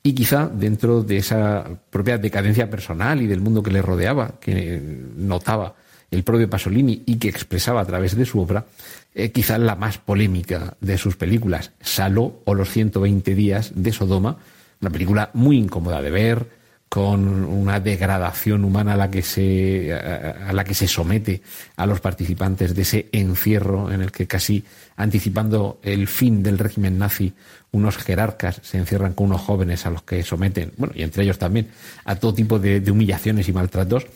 Y 0.03 0.13
quizá 0.13 0.47
dentro 0.47 1.01
de 1.01 1.17
esa 1.17 1.67
propia 1.89 2.19
decadencia 2.19 2.69
personal 2.69 3.23
y 3.23 3.25
del 3.25 3.41
mundo 3.41 3.63
que 3.63 3.71
le 3.71 3.81
rodeaba, 3.81 4.35
que 4.39 4.79
notaba 5.17 5.73
el 6.11 6.23
propio 6.23 6.49
Pasolini 6.49 7.03
y 7.05 7.17
que 7.17 7.29
expresaba 7.29 7.81
a 7.81 7.85
través 7.85 8.15
de 8.15 8.25
su 8.25 8.39
obra, 8.39 8.65
eh, 9.13 9.31
quizás 9.31 9.59
la 9.59 9.75
más 9.75 9.97
polémica 9.97 10.75
de 10.81 10.97
sus 10.97 11.15
películas, 11.15 11.71
Salo 11.81 12.41
o 12.45 12.53
Los 12.53 12.69
120 12.69 13.35
días 13.35 13.71
de 13.75 13.91
Sodoma, 13.91 14.37
una 14.81 14.91
película 14.91 15.29
muy 15.33 15.57
incómoda 15.57 16.01
de 16.01 16.11
ver, 16.11 16.59
con 16.89 17.45
una 17.45 17.79
degradación 17.79 18.65
humana 18.65 18.93
a 18.93 18.97
la 18.97 19.11
que 19.11 19.21
se 19.21 19.93
a 19.93 20.51
la 20.51 20.63
que 20.63 20.73
se 20.73 20.87
somete 20.87 21.43
a 21.75 21.85
los 21.85 22.01
participantes 22.01 22.73
de 22.73 22.81
ese 22.81 23.09
encierro 23.11 23.91
en 23.91 24.01
el 24.01 24.11
que 24.11 24.25
casi 24.25 24.65
anticipando 24.97 25.79
el 25.83 26.07
fin 26.07 26.41
del 26.41 26.57
régimen 26.57 26.97
nazi 26.97 27.31
unos 27.71 27.97
jerarcas 27.97 28.59
se 28.63 28.79
encierran 28.79 29.13
con 29.13 29.27
unos 29.27 29.41
jóvenes 29.41 29.85
a 29.85 29.91
los 29.91 30.01
que 30.01 30.23
someten 30.23 30.71
bueno 30.77 30.95
y 30.97 31.03
entre 31.03 31.23
ellos 31.23 31.37
también 31.37 31.67
a 32.05 32.15
todo 32.15 32.33
tipo 32.33 32.57
de 32.57 32.83
humillaciones 32.89 33.47
y 33.47 33.53
maltratos 33.53 34.07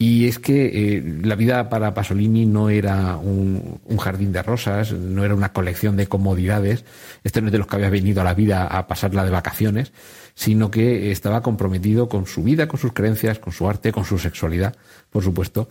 y 0.00 0.28
es 0.28 0.38
que 0.38 0.96
eh, 0.96 1.02
la 1.24 1.34
vida 1.34 1.68
para 1.68 1.92
Pasolini 1.92 2.46
no 2.46 2.70
era 2.70 3.16
un, 3.16 3.80
jardín 3.98 4.30
de 4.30 4.44
rosas, 4.44 4.92
no 4.92 5.24
era 5.24 5.34
una 5.34 5.52
colección 5.52 5.96
de 5.96 6.06
comodidades. 6.06 6.84
Este 7.24 7.40
no 7.40 7.48
es 7.48 7.52
de 7.52 7.58
los 7.58 7.66
que 7.66 7.76
había 7.76 7.90
venido 7.90 8.20
a 8.20 8.24
la 8.24 8.34
vida 8.34 8.64
a 8.64 8.86
pasarla 8.86 9.24
de 9.24 9.32
vacaciones, 9.32 9.90
sino 10.36 10.70
que 10.70 11.10
estaba 11.10 11.42
comprometido 11.42 12.08
con 12.08 12.26
su 12.26 12.44
vida, 12.44 12.68
con 12.68 12.78
sus 12.78 12.92
creencias, 12.92 13.40
con 13.40 13.52
su 13.52 13.68
arte, 13.68 13.90
con 13.90 14.04
su 14.04 14.20
sexualidad, 14.20 14.76
por 15.10 15.24
supuesto. 15.24 15.68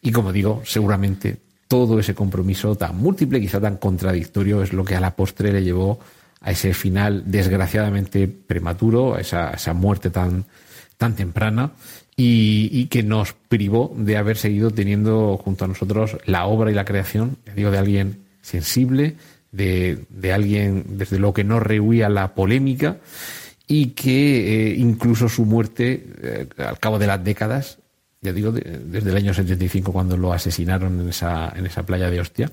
Y 0.00 0.12
como 0.12 0.32
digo, 0.32 0.62
seguramente 0.64 1.36
todo 1.68 1.98
ese 2.00 2.14
compromiso 2.14 2.74
tan 2.74 2.96
múltiple, 2.96 3.38
quizá 3.38 3.60
tan 3.60 3.76
contradictorio, 3.76 4.62
es 4.62 4.72
lo 4.72 4.82
que 4.82 4.96
a 4.96 5.00
la 5.00 5.14
postre 5.14 5.52
le 5.52 5.62
llevó 5.62 6.00
a 6.40 6.52
ese 6.52 6.72
final 6.72 7.24
desgraciadamente 7.26 8.28
prematuro, 8.28 9.16
a 9.16 9.20
esa, 9.20 9.50
esa 9.50 9.74
muerte 9.74 10.08
tan, 10.08 10.46
tan 10.96 11.14
temprana 11.14 11.72
y, 12.20 12.86
que 12.86 13.04
nos 13.04 13.32
privó 13.32 13.94
de 13.96 14.16
haber 14.16 14.36
seguido 14.36 14.72
teniendo 14.72 15.36
junto 15.36 15.64
a 15.64 15.68
nosotros 15.68 16.18
la 16.26 16.46
obra 16.46 16.72
y 16.72 16.74
la 16.74 16.84
creación, 16.84 17.36
digo, 17.54 17.70
de 17.70 17.78
alguien 17.78 18.24
sensible, 18.42 19.14
de, 19.52 20.04
de 20.10 20.32
alguien, 20.32 20.84
desde 20.98 21.20
lo 21.20 21.32
que 21.32 21.44
no 21.44 21.60
rehuía 21.60 22.08
la 22.08 22.34
polémica 22.34 22.96
y 23.68 23.90
que 23.90 24.70
eh, 24.70 24.74
incluso 24.76 25.28
su 25.28 25.44
muerte, 25.44 26.06
eh, 26.20 26.48
al 26.58 26.80
cabo 26.80 26.98
de 26.98 27.06
las 27.06 27.22
décadas, 27.22 27.78
ya 28.20 28.32
digo, 28.32 28.50
desde 28.50 29.10
el 29.10 29.16
año 29.16 29.32
75 29.32 29.92
cuando 29.92 30.16
lo 30.16 30.32
asesinaron 30.32 31.00
en 31.00 31.10
esa, 31.10 31.52
en 31.54 31.66
esa 31.66 31.84
playa 31.84 32.10
de 32.10 32.20
Hostia, 32.20 32.50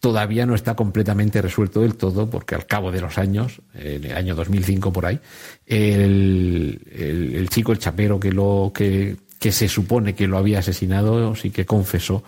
todavía 0.00 0.46
no 0.46 0.54
está 0.54 0.74
completamente 0.76 1.42
resuelto 1.42 1.80
del 1.80 1.96
todo, 1.96 2.30
porque 2.30 2.54
al 2.54 2.66
cabo 2.66 2.92
de 2.92 3.00
los 3.00 3.18
años, 3.18 3.60
en 3.74 4.04
el 4.04 4.16
año 4.16 4.34
2005 4.34 4.92
por 4.92 5.06
ahí, 5.06 5.18
el, 5.66 7.48
chico, 7.50 7.72
el 7.72 7.78
chapero 7.78 8.20
que 8.20 8.32
lo 8.32 8.72
que, 8.74 9.16
que 9.38 9.52
se 9.52 9.68
supone 9.68 10.14
que 10.14 10.28
lo 10.28 10.38
había 10.38 10.60
asesinado, 10.60 11.34
sí 11.34 11.50
que 11.50 11.66
confesó 11.66 12.22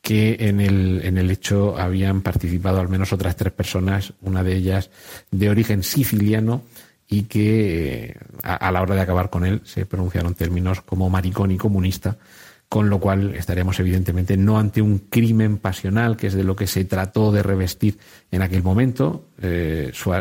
que 0.00 0.36
en 0.40 0.60
el, 0.60 1.30
hecho 1.30 1.76
habían 1.76 2.22
participado 2.22 2.80
al 2.80 2.88
menos 2.88 3.12
otras 3.12 3.36
tres 3.36 3.52
personas, 3.52 4.14
una 4.22 4.42
de 4.42 4.56
ellas 4.56 4.90
de 5.30 5.50
origen 5.50 5.82
siciliano, 5.82 6.62
y 7.10 7.22
que 7.24 8.04
eh, 8.04 8.16
a, 8.42 8.70
la 8.70 8.82
hora 8.82 8.94
de 8.94 9.00
acabar 9.00 9.30
con 9.30 9.44
él 9.44 9.62
se 9.64 9.86
pronunciaron 9.86 10.34
términos 10.34 10.82
como 10.82 11.10
maricón 11.10 11.50
y 11.50 11.56
comunista, 11.56 12.16
con 12.68 12.90
lo 12.90 13.00
cual 13.00 13.34
estaríamos 13.34 13.80
evidentemente 13.80 14.36
no 14.36 14.58
ante 14.58 14.82
un 14.82 14.98
crimen 14.98 15.56
pasional, 15.56 16.16
que 16.16 16.26
es 16.26 16.34
de 16.34 16.44
lo 16.44 16.54
que 16.54 16.66
se 16.66 16.84
trató 16.84 17.32
de 17.32 17.42
revestir 17.42 17.98
en 18.30 18.42
aquel 18.42 18.62
momento. 18.62 19.28
Eh, 19.40 19.90
su, 19.94 20.12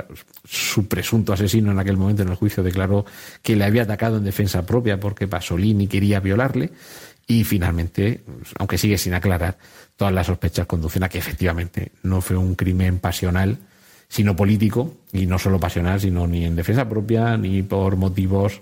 su, 0.45 0.87
presunto 0.87 1.33
asesino 1.33 1.71
en 1.71 1.79
aquel 1.79 1.97
momento 1.97 2.21
en 2.21 2.29
el 2.29 2.35
juicio 2.35 2.63
declaró 2.63 3.05
que 3.41 3.55
le 3.55 3.65
había 3.65 3.83
atacado 3.83 4.17
en 4.17 4.23
defensa 4.23 4.65
propia 4.65 4.99
porque 4.99 5.27
Pasolini 5.27 5.87
quería 5.87 6.21
violarle 6.21 6.71
y 7.27 7.43
finalmente, 7.43 8.23
aunque 8.57 8.77
sigue 8.77 8.97
sin 8.97 9.13
aclarar, 9.13 9.57
todas 9.97 10.13
las 10.13 10.27
sospechas 10.27 10.65
conducen 10.65 11.03
a 11.03 11.09
que 11.09 11.17
efectivamente 11.17 11.91
no 12.03 12.21
fue 12.21 12.37
un 12.37 12.55
crimen 12.55 12.99
pasional, 12.99 13.57
sino 14.07 14.37
político, 14.37 14.95
y 15.11 15.25
no 15.25 15.37
solo 15.37 15.59
pasional, 15.59 15.99
sino 15.99 16.25
ni 16.25 16.45
en 16.45 16.55
defensa 16.55 16.87
propia, 16.87 17.35
ni 17.35 17.63
por 17.63 17.97
motivos 17.97 18.61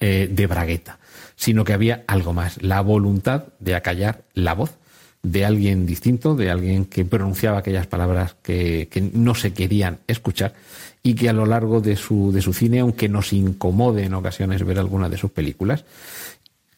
eh, 0.00 0.30
de 0.32 0.46
bragueta, 0.46 0.98
sino 1.38 1.64
que 1.64 1.72
había 1.72 2.02
algo 2.08 2.32
más, 2.32 2.60
la 2.62 2.80
voluntad 2.80 3.44
de 3.60 3.76
acallar 3.76 4.24
la 4.34 4.54
voz 4.54 4.76
de 5.22 5.44
alguien 5.44 5.86
distinto, 5.86 6.34
de 6.34 6.50
alguien 6.50 6.84
que 6.84 7.04
pronunciaba 7.04 7.58
aquellas 7.58 7.86
palabras 7.86 8.34
que, 8.42 8.88
que 8.90 9.00
no 9.00 9.36
se 9.36 9.52
querían 9.52 9.98
escuchar 10.08 10.54
y 11.02 11.14
que 11.14 11.28
a 11.28 11.32
lo 11.32 11.46
largo 11.46 11.80
de 11.80 11.94
su, 11.94 12.32
de 12.32 12.42
su 12.42 12.52
cine, 12.52 12.80
aunque 12.80 13.08
nos 13.08 13.32
incomode 13.32 14.04
en 14.04 14.14
ocasiones 14.14 14.64
ver 14.64 14.80
algunas 14.80 15.10
de 15.12 15.16
sus 15.16 15.30
películas, 15.30 15.84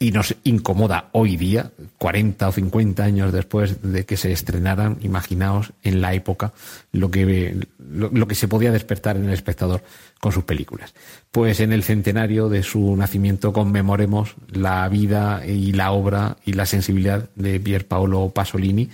y 0.02 0.12
nos 0.12 0.34
incomoda 0.44 1.10
hoy 1.12 1.36
día, 1.36 1.72
40 1.98 2.48
o 2.48 2.52
50 2.52 3.04
años 3.04 3.32
después 3.32 3.82
de 3.82 4.06
que 4.06 4.16
se 4.16 4.32
estrenaran, 4.32 4.96
imaginaos 5.02 5.74
en 5.82 6.00
la 6.00 6.14
época 6.14 6.54
lo 6.90 7.10
que, 7.10 7.66
lo, 7.78 8.08
lo, 8.08 8.26
que 8.26 8.34
se 8.34 8.48
podía 8.48 8.72
despertar 8.72 9.18
en 9.18 9.26
el 9.26 9.34
espectador 9.34 9.82
con 10.18 10.32
sus 10.32 10.44
películas. 10.44 10.94
Pues 11.30 11.60
en 11.60 11.74
el 11.74 11.82
centenario 11.82 12.48
de 12.48 12.62
su 12.62 12.96
nacimiento 12.96 13.52
conmemoremos 13.52 14.36
la 14.48 14.88
vida 14.88 15.44
y 15.46 15.72
la 15.72 15.92
obra 15.92 16.38
y 16.46 16.54
la 16.54 16.64
sensibilidad 16.64 17.28
de 17.34 17.60
Pier 17.60 17.86
Paolo 17.86 18.30
Pasolini 18.30 18.88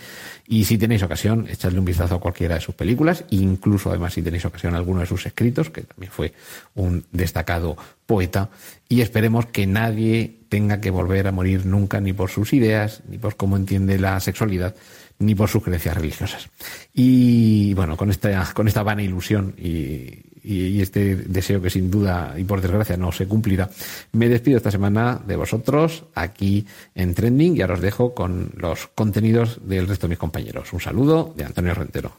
y 0.49 0.65
si 0.65 0.79
tenéis 0.79 1.03
ocasión, 1.03 1.47
echadle 1.49 1.81
un 1.81 1.85
vistazo 1.85 2.17
a 2.17 2.21
cualquiera 2.21 2.55
de 2.55 2.61
sus 2.61 2.75
películas, 2.75 3.25
incluso 3.31 3.91
además 3.91 4.15
si 4.15 4.23
tenéis 4.23 4.45
ocasión 4.45 4.75
a 4.75 4.79
alguno 4.79 5.01
de 5.01 5.07
sus 5.07 5.27
escritos, 5.27 5.71
que 5.71 5.83
también 5.83 6.13
fue 6.13 6.33
un 6.75 7.05
destacado 7.11 7.77
poeta, 8.07 8.49
y 8.89 9.01
esperemos 9.01 9.47
que 9.47 9.67
nadie 9.67 10.41
tenga 10.49 10.81
que 10.81 10.91
volver 10.91 11.27
a 11.27 11.33
morir 11.33 11.67
nunca 11.67 12.01
ni 12.01 12.13
por 12.13 12.31
sus 12.31 12.53
ideas, 12.53 13.03
ni 13.09 13.19
por 13.19 13.37
cómo 13.37 13.57
entiende 13.57 13.99
la 13.99 14.21
sexualidad, 14.21 14.75
ni 15.19 15.35
por 15.35 15.49
sus 15.49 15.63
creencias 15.63 15.97
religiosas. 15.97 16.49
Y 16.95 17.75
bueno, 17.75 17.97
con 17.97 18.11
esta, 18.11 18.53
con 18.55 18.69
esta 18.69 18.83
vana 18.83 19.03
ilusión 19.03 19.55
y, 19.59 20.23
y, 20.43 20.81
este 20.81 21.17
deseo 21.17 21.61
que 21.61 21.71
sin 21.71 21.91
duda 21.91 22.35
y 22.37 22.45
por 22.45 22.61
desgracia 22.61 22.97
no 22.97 23.11
se 23.11 23.27
cumplirá, 23.27 23.69
me 24.13 24.29
despido 24.29 24.59
esta 24.59 24.71
semana 24.71 25.21
de 25.27 25.37
vosotros 25.37 26.05
aquí 26.15 26.67
en 26.95 27.15
Trending 27.15 27.57
y 27.57 27.63
ahora 27.63 27.75
os 27.75 27.81
dejo 27.81 28.15
con 28.15 28.53
los 28.57 28.87
contenidos 28.95 29.61
del 29.67 29.89
resto 29.89 30.07
de 30.07 30.11
mis 30.11 30.19
compañeros. 30.19 30.73
Un 30.73 30.81
saludo 30.81 31.35
de 31.37 31.45
Antonio 31.45 31.75
Rentero. 31.75 32.13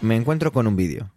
Me 0.00 0.14
encuentro 0.14 0.52
con 0.52 0.66
un 0.68 0.76
vídeo. 0.76 1.12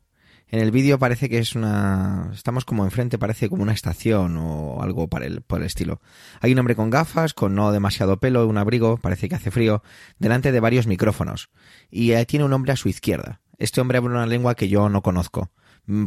En 0.47 0.59
el 0.59 0.71
vídeo 0.71 0.97
parece 0.97 1.29
que 1.29 1.37
es 1.37 1.55
una... 1.55 2.31
Estamos 2.33 2.65
como 2.65 2.83
enfrente, 2.83 3.19
parece 3.19 3.47
como 3.47 3.61
una 3.61 3.73
estación 3.73 4.37
o 4.37 4.81
algo 4.81 5.07
por 5.07 5.23
el, 5.23 5.41
por 5.41 5.59
el 5.59 5.67
estilo. 5.67 6.01
Hay 6.41 6.51
un 6.51 6.59
hombre 6.59 6.75
con 6.75 6.89
gafas, 6.89 7.33
con 7.33 7.53
no 7.55 7.71
demasiado 7.71 8.19
pelo, 8.19 8.47
un 8.47 8.57
abrigo, 8.57 8.97
parece 8.97 9.29
que 9.29 9.35
hace 9.35 9.51
frío, 9.51 9.83
delante 10.17 10.51
de 10.51 10.59
varios 10.59 10.87
micrófonos. 10.87 11.51
Y 11.89 12.13
tiene 12.25 12.43
un 12.43 12.53
hombre 12.53 12.73
a 12.73 12.75
su 12.75 12.89
izquierda. 12.89 13.41
Este 13.59 13.79
hombre 13.79 13.99
habla 13.99 14.09
una 14.09 14.25
lengua 14.25 14.55
que 14.55 14.67
yo 14.67 14.89
no 14.89 15.03
conozco. 15.03 15.51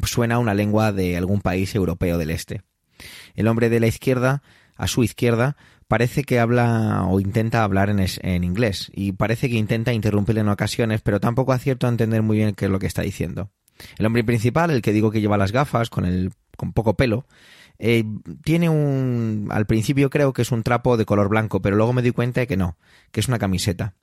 Suena 0.02 0.34
a 0.34 0.40
una 0.40 0.52
lengua 0.52 0.92
de 0.92 1.16
algún 1.16 1.40
país 1.40 1.74
europeo 1.74 2.18
del 2.18 2.30
este. 2.30 2.62
El 3.34 3.46
hombre 3.46 3.70
de 3.70 3.80
la 3.80 3.87
izquierda, 3.87 4.42
a 4.76 4.88
su 4.88 5.04
izquierda, 5.04 5.56
parece 5.94 6.24
que 6.24 6.40
habla 6.40 7.04
o 7.09 7.20
intenta 7.20 7.62
hablar 7.62 7.88
en, 7.88 8.42
inglés 8.42 8.90
y 8.92 9.12
parece 9.12 9.48
que 9.48 9.54
intenta 9.54 9.92
interrumpirle 9.92 10.40
en 10.40 10.48
ocasiones, 10.48 11.02
pero 11.02 11.20
tampoco 11.20 11.52
acierto 11.52 11.87
a 11.87 11.90
entender 11.90 12.20
muy 12.20 12.38
bien 12.38 12.57
qué 12.57 12.64
es 12.64 12.70
lo 12.72 12.80
que 12.80 12.88
está 12.88 13.02
diciendo. 13.02 13.52
El 13.96 14.07
hombre 14.07 14.24
principal, 14.24 14.72
el 14.72 14.83
que 14.83 14.92
digo 14.92 15.12
que 15.12 15.20
lleva 15.20 15.38
las 15.38 15.52
gafas 15.52 15.90
con 15.90 16.04
el 16.04 16.33
con 16.57 16.72
poco 16.72 16.96
pelo, 16.96 17.28
eh, 17.78 18.02
tiene 18.42 18.68
un 18.70 19.46
al 19.52 19.66
principio 19.66 20.11
creo 20.11 20.33
que 20.33 20.42
es 20.42 20.50
un 20.50 20.64
trapo 20.64 20.96
de 20.96 21.04
color 21.04 21.28
blanco, 21.28 21.62
pero 21.62 21.76
luego 21.76 21.92
me 21.92 22.02
di 22.02 22.11
cuenta 22.11 22.40
de 22.40 22.48
que 22.48 22.57
no, 22.57 22.76
que 23.12 23.20
es 23.20 23.28
una 23.28 23.38
camiseta. 23.38 23.94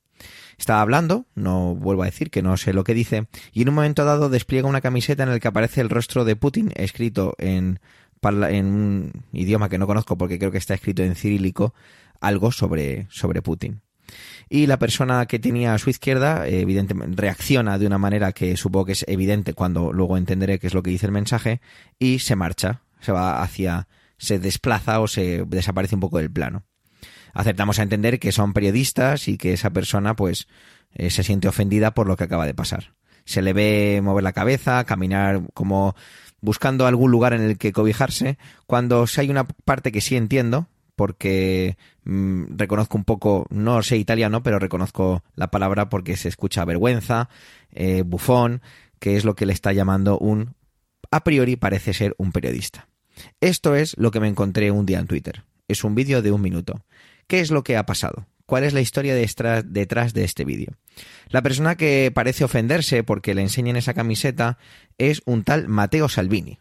Estaba 0.58 0.80
hablando, 0.80 1.26
no 1.36 1.76
vuelvo 1.76 2.04
a 2.04 2.06
decir 2.06 2.30
que 2.32 2.42
no 2.42 2.56
sé 2.56 2.72
lo 2.72 2.86
que 2.86 2.94
dice, 2.94 3.28
y 3.52 3.64
en 3.64 3.70
un 3.70 3.76
momento 3.76 4.06
dado 4.06 4.30
despliega 4.30 4.70
una 4.70 4.80
camiseta 4.80 5.24
en 5.24 5.30
la 5.30 5.40
que 5.42 5.50
aparece 5.50 5.82
el 5.82 5.90
rostro 5.90 6.24
de 6.24 6.38
Putin 6.38 6.72
escrito 6.76 7.36
en 7.38 7.82
en 8.24 8.66
un 8.66 9.12
idioma 9.34 9.70
que 9.70 9.78
no 9.78 9.88
conozco 9.88 10.18
porque 10.18 10.38
creo 10.38 10.52
que 10.52 10.58
está 10.58 10.74
escrito 10.74 11.04
en 11.04 11.16
cirílico, 11.16 11.74
algo 12.20 12.52
sobre, 12.52 13.08
sobre 13.10 13.42
Putin. 13.42 13.82
Y 14.50 14.68
la 14.68 14.78
persona 14.78 15.26
que 15.26 15.40
tenía 15.40 15.74
a 15.74 15.78
su 15.78 15.90
izquierda, 15.90 16.48
evidentemente, 16.48 17.20
reacciona 17.20 17.78
de 17.78 17.88
una 17.88 17.98
manera 17.98 18.34
que 18.34 18.58
supongo 18.58 18.88
que 18.88 18.92
es 18.94 19.06
evidente 19.08 19.54
cuando 19.54 19.94
luego 19.94 20.18
entenderé 20.18 20.60
qué 20.60 20.68
es 20.68 20.74
lo 20.74 20.84
que 20.84 20.92
dice 20.92 21.06
el 21.06 21.12
mensaje, 21.12 21.62
y 21.98 22.20
se 22.20 22.36
marcha, 22.36 22.82
se 23.00 23.12
va 23.12 23.42
hacia, 23.42 23.88
se 24.18 24.40
desplaza 24.40 25.00
o 25.00 25.08
se 25.08 25.46
desaparece 25.46 25.96
un 25.96 26.02
poco 26.02 26.18
del 26.18 26.32
plano. 26.32 26.64
Aceptamos 27.34 27.80
a 27.80 27.84
entender 27.84 28.20
que 28.20 28.34
son 28.34 28.52
periodistas 28.52 29.28
y 29.30 29.38
que 29.38 29.54
esa 29.54 29.70
persona, 29.70 30.16
pues, 30.16 30.48
eh, 30.94 31.10
se 31.10 31.24
siente 31.24 31.48
ofendida 31.48 31.94
por 31.94 32.08
lo 32.08 32.18
que 32.18 32.26
acaba 32.26 32.46
de 32.46 32.54
pasar. 32.54 32.94
Se 33.24 33.42
le 33.42 33.54
ve 33.54 34.02
mover 34.04 34.24
la 34.24 34.34
cabeza, 34.34 34.84
caminar 34.84 35.44
como 35.54 35.96
buscando 36.42 36.88
algún 36.88 37.12
lugar 37.12 37.34
en 37.34 37.42
el 37.42 37.58
que 37.58 37.72
cobijarse, 37.72 38.38
cuando 38.68 39.06
hay 39.18 39.30
una 39.30 39.48
parte 39.48 39.92
que 39.92 40.02
sí 40.02 40.16
entiendo, 40.16 40.68
porque 40.96 41.78
mmm, 42.04 42.44
reconozco 42.58 42.98
un 42.98 43.06
poco, 43.06 43.48
no 43.50 43.82
sé 43.84 43.98
italiano, 43.98 44.44
pero 44.44 44.60
reconozco 44.60 45.24
la 45.36 45.50
palabra 45.50 45.90
porque 45.90 46.18
se 46.18 46.30
escucha 46.30 46.66
vergüenza, 46.66 47.30
eh, 47.72 48.04
bufón, 48.06 48.62
que 49.00 49.16
es 49.16 49.26
lo 49.26 49.36
que 49.36 49.46
le 49.46 49.54
está 49.54 49.74
llamando 49.74 50.18
un, 50.20 50.56
a 51.10 51.24
priori 51.24 51.56
parece 51.56 51.94
ser 51.94 52.16
un 52.18 52.32
periodista. 52.32 52.88
Esto 53.40 53.76
es 53.76 53.98
lo 53.98 54.12
que 54.12 54.20
me 54.20 54.28
encontré 54.28 54.72
un 54.72 54.86
día 54.86 55.00
en 55.00 55.08
Twitter. 55.08 55.44
Es 55.68 55.84
un 55.84 55.96
vídeo 55.96 56.22
de 56.22 56.32
un 56.32 56.42
minuto. 56.42 56.84
¿Qué 57.28 57.40
es 57.40 57.52
lo 57.52 57.64
que 57.64 57.78
ha 57.78 57.86
pasado? 57.86 58.26
¿Cuál 58.52 58.66
es 58.66 58.74
la 58.74 58.82
historia 58.82 59.16
de 59.16 59.64
detrás 59.64 60.14
de 60.14 60.26
este 60.26 60.44
vídeo? 60.44 60.74
La 61.30 61.42
persona 61.42 61.78
que 61.78 62.12
parece 62.14 62.44
ofenderse 62.44 63.02
porque 63.02 63.34
le 63.34 63.44
enseñan 63.44 63.78
esa 63.78 63.94
camiseta 63.94 64.58
es 64.98 65.22
un 65.24 65.46
tal 65.46 65.70
Mateo 65.70 66.10
Salvini. 66.10 66.60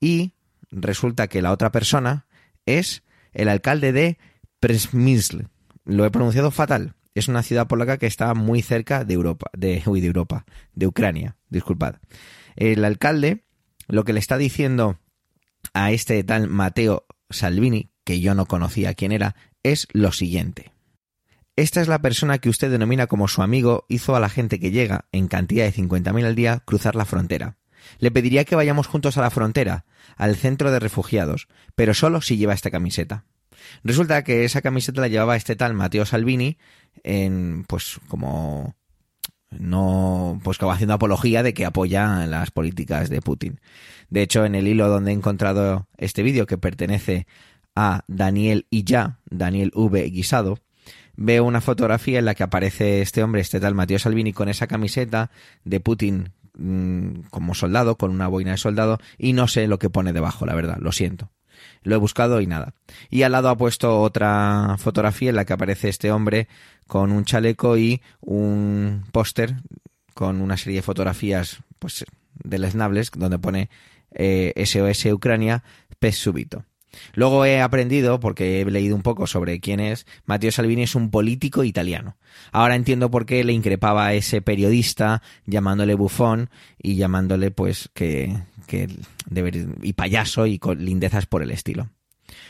Y 0.00 0.32
resulta 0.70 1.28
que 1.28 1.42
la 1.42 1.52
otra 1.52 1.70
persona 1.70 2.26
es 2.64 3.02
el 3.34 3.50
alcalde 3.50 3.92
de 3.92 4.16
Przemysl. 4.60 5.42
Lo 5.84 6.06
he 6.06 6.10
pronunciado 6.10 6.50
fatal. 6.50 6.94
Es 7.14 7.28
una 7.28 7.42
ciudad 7.42 7.66
polaca 7.66 7.98
que 7.98 8.06
está 8.06 8.32
muy 8.32 8.62
cerca 8.62 9.04
de 9.04 9.12
Europa, 9.12 9.50
de, 9.54 9.82
uy, 9.84 10.00
de 10.00 10.06
Europa, 10.06 10.46
de 10.72 10.86
Ucrania, 10.86 11.36
disculpad. 11.50 11.96
El 12.56 12.82
alcalde 12.86 13.44
lo 13.86 14.04
que 14.04 14.14
le 14.14 14.18
está 14.18 14.38
diciendo 14.38 14.98
a 15.74 15.92
este 15.92 16.24
tal 16.24 16.48
Mateo 16.48 17.04
Salvini, 17.28 17.90
que 18.04 18.20
yo 18.20 18.34
no 18.34 18.46
conocía 18.46 18.94
quién 18.94 19.12
era, 19.12 19.36
es 19.62 19.88
lo 19.92 20.10
siguiente. 20.12 20.72
Esta 21.58 21.80
es 21.80 21.88
la 21.88 22.00
persona 22.00 22.38
que 22.38 22.50
usted 22.50 22.70
denomina 22.70 23.08
como 23.08 23.26
su 23.26 23.42
amigo 23.42 23.84
hizo 23.88 24.14
a 24.14 24.20
la 24.20 24.28
gente 24.28 24.60
que 24.60 24.70
llega, 24.70 25.06
en 25.10 25.26
cantidad 25.26 25.64
de 25.64 25.72
50.000 25.72 26.24
al 26.24 26.36
día, 26.36 26.62
cruzar 26.64 26.94
la 26.94 27.04
frontera. 27.04 27.56
Le 27.98 28.12
pediría 28.12 28.44
que 28.44 28.54
vayamos 28.54 28.86
juntos 28.86 29.18
a 29.18 29.22
la 29.22 29.30
frontera, 29.30 29.84
al 30.16 30.36
centro 30.36 30.70
de 30.70 30.78
refugiados, 30.78 31.48
pero 31.74 31.94
solo 31.94 32.20
si 32.20 32.36
lleva 32.36 32.54
esta 32.54 32.70
camiseta. 32.70 33.24
Resulta 33.82 34.22
que 34.22 34.44
esa 34.44 34.62
camiseta 34.62 35.00
la 35.00 35.08
llevaba 35.08 35.34
este 35.34 35.56
tal 35.56 35.74
Mateo 35.74 36.06
Salvini 36.06 36.58
en, 37.02 37.64
pues, 37.66 37.98
como 38.06 38.76
no, 39.50 40.40
pues 40.44 40.58
como 40.58 40.70
haciendo 40.70 40.94
apología 40.94 41.42
de 41.42 41.54
que 41.54 41.66
apoya 41.66 42.24
las 42.28 42.52
políticas 42.52 43.10
de 43.10 43.20
Putin. 43.20 43.60
De 44.10 44.22
hecho, 44.22 44.44
en 44.44 44.54
el 44.54 44.68
hilo 44.68 44.86
donde 44.86 45.10
he 45.10 45.14
encontrado 45.14 45.88
este 45.96 46.22
vídeo 46.22 46.46
que 46.46 46.56
pertenece 46.56 47.26
a 47.74 48.04
Daniel 48.06 48.68
ya 48.70 49.18
Daniel 49.28 49.72
V. 49.74 50.04
Guisado, 50.10 50.60
veo 51.16 51.44
una 51.44 51.60
fotografía 51.60 52.18
en 52.18 52.24
la 52.24 52.34
que 52.34 52.42
aparece 52.42 53.02
este 53.02 53.22
hombre, 53.22 53.40
este 53.40 53.60
tal 53.60 53.74
Matteo 53.74 53.98
Salvini, 53.98 54.32
con 54.32 54.48
esa 54.48 54.66
camiseta 54.66 55.30
de 55.64 55.80
Putin 55.80 56.32
mm, 56.56 57.22
como 57.30 57.54
soldado, 57.54 57.96
con 57.96 58.10
una 58.10 58.28
boina 58.28 58.52
de 58.52 58.56
soldado, 58.56 58.98
y 59.18 59.32
no 59.32 59.48
sé 59.48 59.66
lo 59.66 59.78
que 59.78 59.90
pone 59.90 60.12
debajo, 60.12 60.46
la 60.46 60.54
verdad, 60.54 60.78
lo 60.80 60.92
siento. 60.92 61.30
Lo 61.82 61.94
he 61.94 61.98
buscado 61.98 62.40
y 62.40 62.46
nada. 62.46 62.74
Y 63.10 63.22
al 63.22 63.32
lado 63.32 63.48
ha 63.48 63.56
puesto 63.56 64.00
otra 64.00 64.76
fotografía 64.78 65.30
en 65.30 65.36
la 65.36 65.44
que 65.44 65.52
aparece 65.52 65.88
este 65.88 66.12
hombre 66.12 66.48
con 66.86 67.10
un 67.12 67.24
chaleco 67.24 67.76
y 67.76 68.00
un 68.20 69.04
póster 69.12 69.56
con 70.14 70.40
una 70.40 70.56
serie 70.56 70.78
de 70.78 70.82
fotografías 70.82 71.58
pues 71.78 72.04
deleznables 72.42 73.10
donde 73.14 73.38
pone 73.38 73.70
SOS 74.10 75.06
eh, 75.06 75.12
Ucrania 75.12 75.62
pez 75.98 76.16
súbito. 76.16 76.64
Luego 77.14 77.44
he 77.44 77.60
aprendido, 77.60 78.20
porque 78.20 78.60
he 78.60 78.64
leído 78.64 78.96
un 78.96 79.02
poco 79.02 79.26
sobre 79.26 79.60
quién 79.60 79.80
es, 79.80 80.06
Matteo 80.24 80.52
Salvini 80.52 80.82
es 80.82 80.94
un 80.94 81.10
político 81.10 81.64
italiano. 81.64 82.16
Ahora 82.52 82.76
entiendo 82.76 83.10
por 83.10 83.26
qué 83.26 83.44
le 83.44 83.52
increpaba 83.52 84.06
a 84.06 84.14
ese 84.14 84.42
periodista 84.42 85.22
llamándole 85.46 85.94
bufón 85.94 86.50
y 86.80 86.96
llamándole 86.96 87.50
pues 87.50 87.90
que, 87.94 88.36
y 89.82 89.92
payaso 89.92 90.46
y 90.46 90.58
con 90.58 90.84
lindezas 90.84 91.26
por 91.26 91.42
el 91.42 91.50
estilo. 91.50 91.90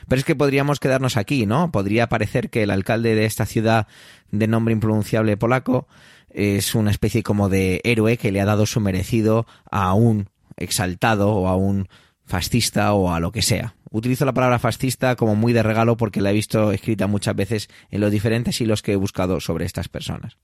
Pero 0.09 0.18
es 0.18 0.24
que 0.24 0.35
podríamos 0.35 0.81
quedarnos 0.81 1.16
aquí, 1.16 1.46
¿no? 1.46 1.70
Podría 1.70 2.09
parecer 2.09 2.51
que 2.51 2.62
el 2.62 2.70
alcalde 2.70 3.14
de 3.14 3.24
esta 3.24 3.46
ciudad 3.46 3.87
de 4.31 4.46
nombre 4.46 4.72
impronunciable 4.72 5.37
polaco 5.37 5.87
es 6.31 6.74
una 6.74 6.90
especie 6.90 7.22
como 7.22 7.48
de 7.48 7.81
héroe 7.85 8.16
que 8.16 8.33
le 8.33 8.40
ha 8.40 8.44
dado 8.44 8.66
su 8.66 8.81
merecido 8.81 9.46
a 9.70 9.94
un 9.94 10.29
exaltado 10.57 11.33
o 11.33 11.48
a 11.48 11.57
un 11.57 11.88
fascista 12.24 12.92
o 12.92 13.12
a 13.12 13.20
lo 13.20 13.33
que 13.33 13.42
sea. 13.42 13.74
Utilizo 13.90 14.24
la 14.24 14.35
palabra 14.35 14.59
fascista 14.59 15.16
como 15.16 15.35
muy 15.35 15.53
de 15.53 15.62
regalo 15.62 15.96
porque 15.96 16.20
la 16.20 16.31
he 16.31 16.35
visto 16.35 16.72
escrita 16.72 17.07
muchas 17.07 17.35
veces 17.35 17.68
en 17.90 18.01
los 18.01 18.11
diferentes 18.11 18.61
hilos 18.61 18.83
que 18.83 18.92
he 18.92 18.96
buscado 18.96 19.40
sobre 19.40 19.64
estas 19.64 19.88
personas. 19.88 20.37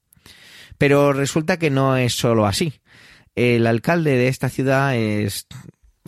Pero 0.79 1.13
resulta 1.13 1.59
que 1.59 1.71
no 1.71 1.97
es 1.97 2.15
solo 2.15 2.47
así. 2.47 2.81
El 3.35 3.67
alcalde 3.67 4.17
de 4.17 4.29
esta 4.29 4.49
ciudad 4.49 4.97
es 4.97 5.47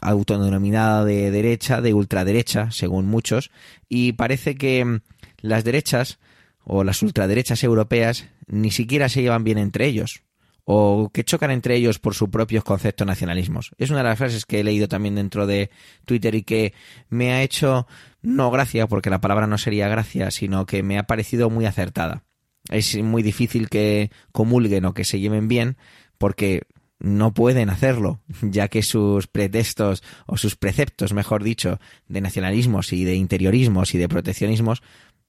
autodenominada 0.01 1.05
de 1.05 1.31
derecha, 1.31 1.81
de 1.81 1.95
ultraderecha, 1.95 2.71
según 2.71 3.07
muchos, 3.07 3.51
y 3.89 4.13
parece 4.13 4.57
que 4.57 5.01
las 5.41 5.65
derechas 5.65 6.19
o 6.65 6.85
las 6.85 7.03
ultraderechas 7.03 7.63
europeas 7.65 8.27
ni 8.47 8.71
siquiera 8.71 9.09
se 9.09 9.23
llevan 9.23 9.45
bien 9.45 9.59
entre 9.59 9.87
ellos 9.87 10.26
o 10.69 11.11
que 11.15 11.25
chocan 11.25 11.53
entre 11.53 11.77
ellos 11.77 12.01
por 12.01 12.15
sus 12.15 12.29
propios 12.29 12.65
conceptos 12.65 13.07
nacionalismos. 13.07 13.71
Es 13.79 13.91
una 13.91 14.01
de 14.01 14.09
las 14.09 14.19
frases 14.19 14.45
que 14.45 14.61
he 14.61 14.65
leído 14.65 14.89
también 14.89 15.15
dentro 15.15 15.47
de 15.47 15.71
Twitter 16.05 16.35
y 16.35 16.43
que 16.43 16.75
me 17.09 17.33
ha 17.33 17.43
hecho 17.43 17.87
no 18.21 18.51
gracia, 18.51 18.89
porque 18.89 19.09
la 19.09 19.21
palabra 19.21 19.47
no 19.47 19.59
sería 19.59 19.89
gracia, 19.89 20.33
sino 20.33 20.67
que 20.67 20.83
me 20.83 20.99
ha 20.99 21.05
parecido 21.05 21.51
muy 21.51 21.67
acertada. 21.67 22.25
Es 22.69 23.01
muy 23.01 23.23
difícil 23.23 23.69
que 23.69 24.11
comulguen 24.33 24.87
o 24.87 24.93
que 24.93 25.05
se 25.05 25.21
lleven 25.21 25.47
bien 25.47 25.77
porque 26.19 26.63
no 26.99 27.33
pueden 27.33 27.71
hacerlo, 27.71 28.21
ya 28.43 28.67
que 28.67 28.83
sus 28.83 29.29
pretextos 29.29 30.03
o 30.27 30.37
sus 30.37 30.57
preceptos, 30.57 31.13
mejor 31.13 31.45
dicho, 31.45 31.79
de 32.09 32.21
nacionalismos 32.21 32.93
y 32.93 33.05
de 33.05 33.15
interiorismos 33.15 33.95
y 33.95 33.99
de 33.99 34.09
proteccionismos 34.09 34.83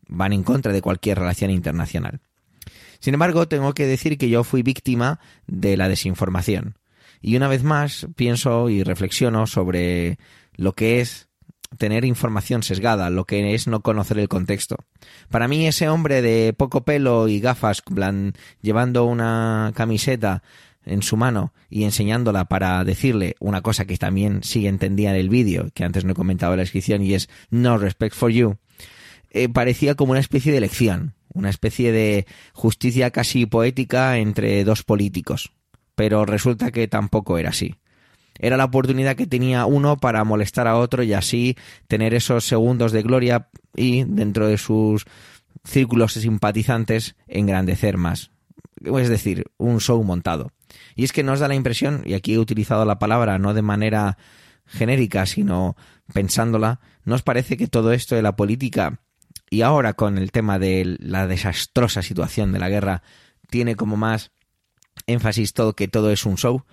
van 0.07 0.33
en 0.33 0.41
contra 0.41 0.73
de 0.73 0.81
cualquier 0.81 1.19
relación 1.19 1.51
internacional. 1.51 2.21
Sin 2.99 3.13
embargo, 3.13 3.47
tengo 3.47 3.73
que 3.73 3.85
decir 3.85 4.17
que 4.17 4.29
yo 4.29 4.43
fui 4.43 4.63
víctima 4.63 5.19
de 5.47 5.77
la 5.77 5.89
desinformación. 5.89 6.77
Y 7.21 7.35
una 7.35 7.47
vez 7.47 7.63
más 7.63 8.07
pienso 8.15 8.69
y 8.69 8.83
reflexiono 8.83 9.47
sobre 9.47 10.19
lo 10.55 10.73
que 10.73 11.01
es 11.01 11.27
tener 11.77 12.05
información 12.05 12.63
sesgada, 12.63 13.09
lo 13.09 13.25
que 13.25 13.53
es 13.53 13.67
no 13.67 13.81
conocer 13.81 14.19
el 14.19 14.29
contexto. 14.29 14.77
Para 15.29 15.47
mí 15.47 15.67
ese 15.67 15.89
hombre 15.89 16.21
de 16.21 16.53
poco 16.53 16.85
pelo 16.85 17.27
y 17.27 17.39
gafas 17.39 17.83
llevando 18.61 19.05
una 19.05 19.73
camiseta 19.75 20.43
en 20.85 21.01
su 21.01 21.17
mano 21.17 21.53
y 21.69 21.83
enseñándola 21.83 22.45
para 22.45 22.83
decirle 22.85 23.35
una 23.39 23.61
cosa 23.61 23.85
que 23.85 23.97
también 23.97 24.43
sí 24.43 24.67
entendía 24.67 25.09
en 25.09 25.17
el 25.17 25.29
vídeo, 25.29 25.69
que 25.73 25.83
antes 25.83 26.05
no 26.05 26.13
he 26.13 26.15
comentado 26.15 26.53
en 26.53 26.57
la 26.57 26.63
descripción, 26.63 27.01
y 27.01 27.13
es 27.13 27.29
no 27.49 27.77
respect 27.77 28.15
for 28.15 28.31
you, 28.31 28.55
eh, 29.31 29.49
parecía 29.49 29.95
como 29.95 30.11
una 30.11 30.21
especie 30.21 30.53
de 30.53 30.61
lección 30.61 31.16
una 31.37 31.49
especie 31.49 31.91
de 31.91 32.25
justicia 32.53 33.11
casi 33.11 33.45
poética 33.45 34.17
entre 34.17 34.63
dos 34.63 34.83
políticos. 34.83 35.51
Pero 35.95 36.25
resulta 36.25 36.71
que 36.71 36.87
tampoco 36.87 37.37
era 37.37 37.49
así. 37.49 37.75
Era 38.39 38.57
la 38.57 38.65
oportunidad 38.65 39.15
que 39.15 39.27
tenía 39.27 39.65
uno 39.65 39.97
para 39.97 40.23
molestar 40.23 40.67
a 40.67 40.77
otro 40.77 41.03
y 41.03 41.13
así 41.13 41.55
tener 41.87 42.13
esos 42.13 42.45
segundos 42.45 42.91
de 42.91 43.01
gloria 43.01 43.49
y, 43.75 44.03
dentro 44.03 44.47
de 44.47 44.57
sus 44.57 45.05
círculos 45.63 46.13
simpatizantes, 46.13 47.15
engrandecer 47.27 47.97
más. 47.97 48.31
Es 48.83 49.09
decir, 49.09 49.45
un 49.57 49.79
show 49.79 50.03
montado. 50.03 50.51
Y 50.95 51.03
es 51.03 51.11
que 51.11 51.23
nos 51.23 51.39
da 51.39 51.47
la 51.47 51.55
impresión, 51.55 52.03
y 52.05 52.13
aquí 52.13 52.33
he 52.33 52.39
utilizado 52.39 52.85
la 52.85 52.99
palabra 52.99 53.39
no 53.39 53.53
de 53.53 53.61
manera 53.61 54.17
genérica, 54.65 55.25
sino 55.25 55.75
pensándola, 56.13 56.79
nos 57.05 57.23
parece 57.23 57.57
que 57.57 57.67
todo 57.67 57.91
esto 57.91 58.15
de 58.15 58.21
la 58.21 58.35
política 58.35 58.99
y 59.49 59.61
ahora 59.61 59.93
con 59.93 60.17
el 60.17 60.31
tema 60.31 60.59
de 60.59 60.97
la 60.99 61.27
desastrosa 61.27 62.01
situación 62.01 62.51
de 62.51 62.59
la 62.59 62.69
guerra 62.69 63.03
tiene 63.49 63.75
como 63.75 63.97
más 63.97 64.31
énfasis 65.05 65.53
todo 65.53 65.73
que 65.73 65.87
todo 65.87 66.11
es 66.11 66.25
un 66.25 66.37
show. 66.37 66.63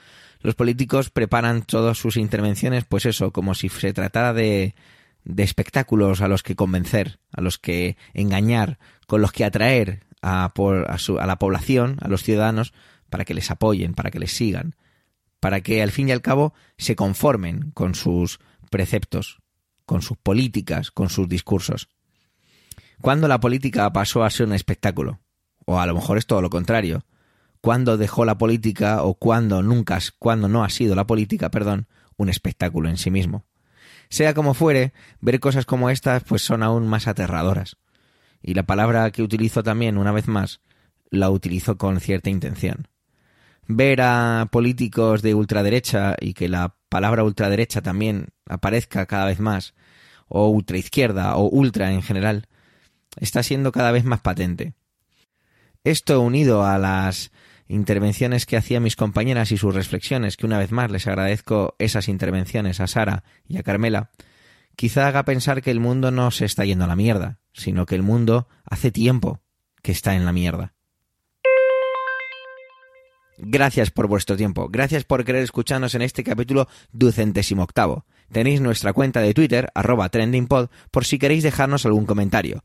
Los 0.40 0.54
políticos 0.54 1.10
preparan 1.10 1.62
todas 1.62 1.96
sus 1.98 2.16
intervenciones, 2.16 2.84
pues 2.84 3.06
eso, 3.06 3.32
como 3.32 3.54
si 3.54 3.68
se 3.68 3.92
tratara 3.92 4.34
de, 4.34 4.74
espectáculos 5.36 6.20
a 6.20 6.28
los 6.28 6.42
que 6.42 6.56
convencer, 6.56 7.18
a 7.32 7.40
los 7.40 7.58
que 7.58 7.96
engañar, 8.12 8.78
con 9.06 9.22
los 9.22 9.32
que 9.32 9.44
atraer 9.44 10.04
a, 10.20 10.52
a 10.52 11.26
la 11.26 11.36
población, 11.38 11.96
a 12.02 12.08
los 12.08 12.22
ciudadanos, 12.22 12.74
para 13.08 13.24
que 13.24 13.34
les 13.34 13.50
apoyen, 13.50 13.94
para 13.94 14.10
que 14.10 14.18
les 14.18 14.32
sigan, 14.32 14.74
para 15.40 15.60
que 15.60 15.82
al 15.82 15.92
fin 15.92 16.08
y 16.08 16.12
al 16.12 16.20
cabo 16.22 16.52
se 16.76 16.96
conformen 16.96 17.70
con 17.70 17.94
sus 17.94 18.40
preceptos, 18.70 19.38
con 19.86 20.02
sus 20.02 20.18
políticas, 20.18 20.90
con 20.90 21.08
sus 21.08 21.28
discursos. 21.28 21.88
¿Cuándo 23.04 23.28
la 23.28 23.38
política 23.38 23.92
pasó 23.92 24.24
a 24.24 24.30
ser 24.30 24.46
un 24.46 24.54
espectáculo? 24.54 25.20
O 25.66 25.78
a 25.78 25.84
lo 25.84 25.92
mejor 25.92 26.16
es 26.16 26.26
todo 26.26 26.40
lo 26.40 26.48
contrario. 26.48 27.04
¿Cuándo 27.60 27.98
dejó 27.98 28.24
la 28.24 28.38
política 28.38 29.02
o 29.02 29.12
cuándo 29.12 29.62
nunca, 29.62 29.98
cuando 30.18 30.48
no 30.48 30.64
ha 30.64 30.70
sido 30.70 30.94
la 30.94 31.06
política, 31.06 31.50
perdón, 31.50 31.86
un 32.16 32.30
espectáculo 32.30 32.88
en 32.88 32.96
sí 32.96 33.10
mismo? 33.10 33.44
Sea 34.08 34.32
como 34.32 34.54
fuere, 34.54 34.94
ver 35.20 35.38
cosas 35.38 35.66
como 35.66 35.90
estas 35.90 36.24
pues 36.24 36.40
son 36.40 36.62
aún 36.62 36.88
más 36.88 37.06
aterradoras. 37.06 37.76
Y 38.40 38.54
la 38.54 38.62
palabra 38.62 39.10
que 39.10 39.22
utilizo 39.22 39.62
también, 39.62 39.98
una 39.98 40.10
vez 40.10 40.26
más, 40.26 40.62
la 41.10 41.28
utilizo 41.28 41.76
con 41.76 42.00
cierta 42.00 42.30
intención. 42.30 42.88
Ver 43.66 44.00
a 44.00 44.48
políticos 44.50 45.20
de 45.20 45.34
ultraderecha 45.34 46.16
y 46.18 46.32
que 46.32 46.48
la 46.48 46.76
palabra 46.88 47.22
ultraderecha 47.22 47.82
también 47.82 48.28
aparezca 48.48 49.04
cada 49.04 49.26
vez 49.26 49.40
más, 49.40 49.74
o 50.26 50.48
ultraizquierda 50.48 51.36
o 51.36 51.50
ultra 51.50 51.92
en 51.92 52.00
general, 52.00 52.48
está 53.16 53.42
siendo 53.42 53.72
cada 53.72 53.92
vez 53.92 54.04
más 54.04 54.20
patente. 54.20 54.74
Esto 55.84 56.20
unido 56.20 56.64
a 56.64 56.78
las 56.78 57.30
intervenciones 57.68 58.46
que 58.46 58.56
hacían 58.56 58.82
mis 58.82 58.96
compañeras 58.96 59.52
y 59.52 59.56
sus 59.56 59.74
reflexiones, 59.74 60.36
que 60.36 60.46
una 60.46 60.58
vez 60.58 60.70
más 60.70 60.90
les 60.90 61.06
agradezco 61.06 61.74
esas 61.78 62.08
intervenciones 62.08 62.80
a 62.80 62.86
Sara 62.86 63.24
y 63.46 63.58
a 63.58 63.62
Carmela, 63.62 64.10
quizá 64.76 65.08
haga 65.08 65.24
pensar 65.24 65.62
que 65.62 65.70
el 65.70 65.80
mundo 65.80 66.10
no 66.10 66.30
se 66.30 66.44
está 66.44 66.64
yendo 66.64 66.84
a 66.84 66.88
la 66.88 66.96
mierda, 66.96 67.38
sino 67.52 67.86
que 67.86 67.94
el 67.94 68.02
mundo 68.02 68.48
hace 68.64 68.90
tiempo 68.90 69.40
que 69.82 69.92
está 69.92 70.14
en 70.14 70.24
la 70.24 70.32
mierda. 70.32 70.74
Gracias 73.36 73.90
por 73.90 74.06
vuestro 74.06 74.36
tiempo, 74.36 74.68
gracias 74.68 75.04
por 75.04 75.24
querer 75.24 75.42
escucharnos 75.42 75.94
en 75.94 76.02
este 76.02 76.22
capítulo 76.22 76.68
ducentésimo 76.92 77.64
octavo. 77.64 78.06
Tenéis 78.30 78.60
nuestra 78.60 78.92
cuenta 78.92 79.20
de 79.20 79.34
Twitter, 79.34 79.70
arroba 79.74 80.08
trendingpod, 80.08 80.68
por 80.90 81.04
si 81.04 81.18
queréis 81.18 81.42
dejarnos 81.42 81.84
algún 81.84 82.06
comentario. 82.06 82.64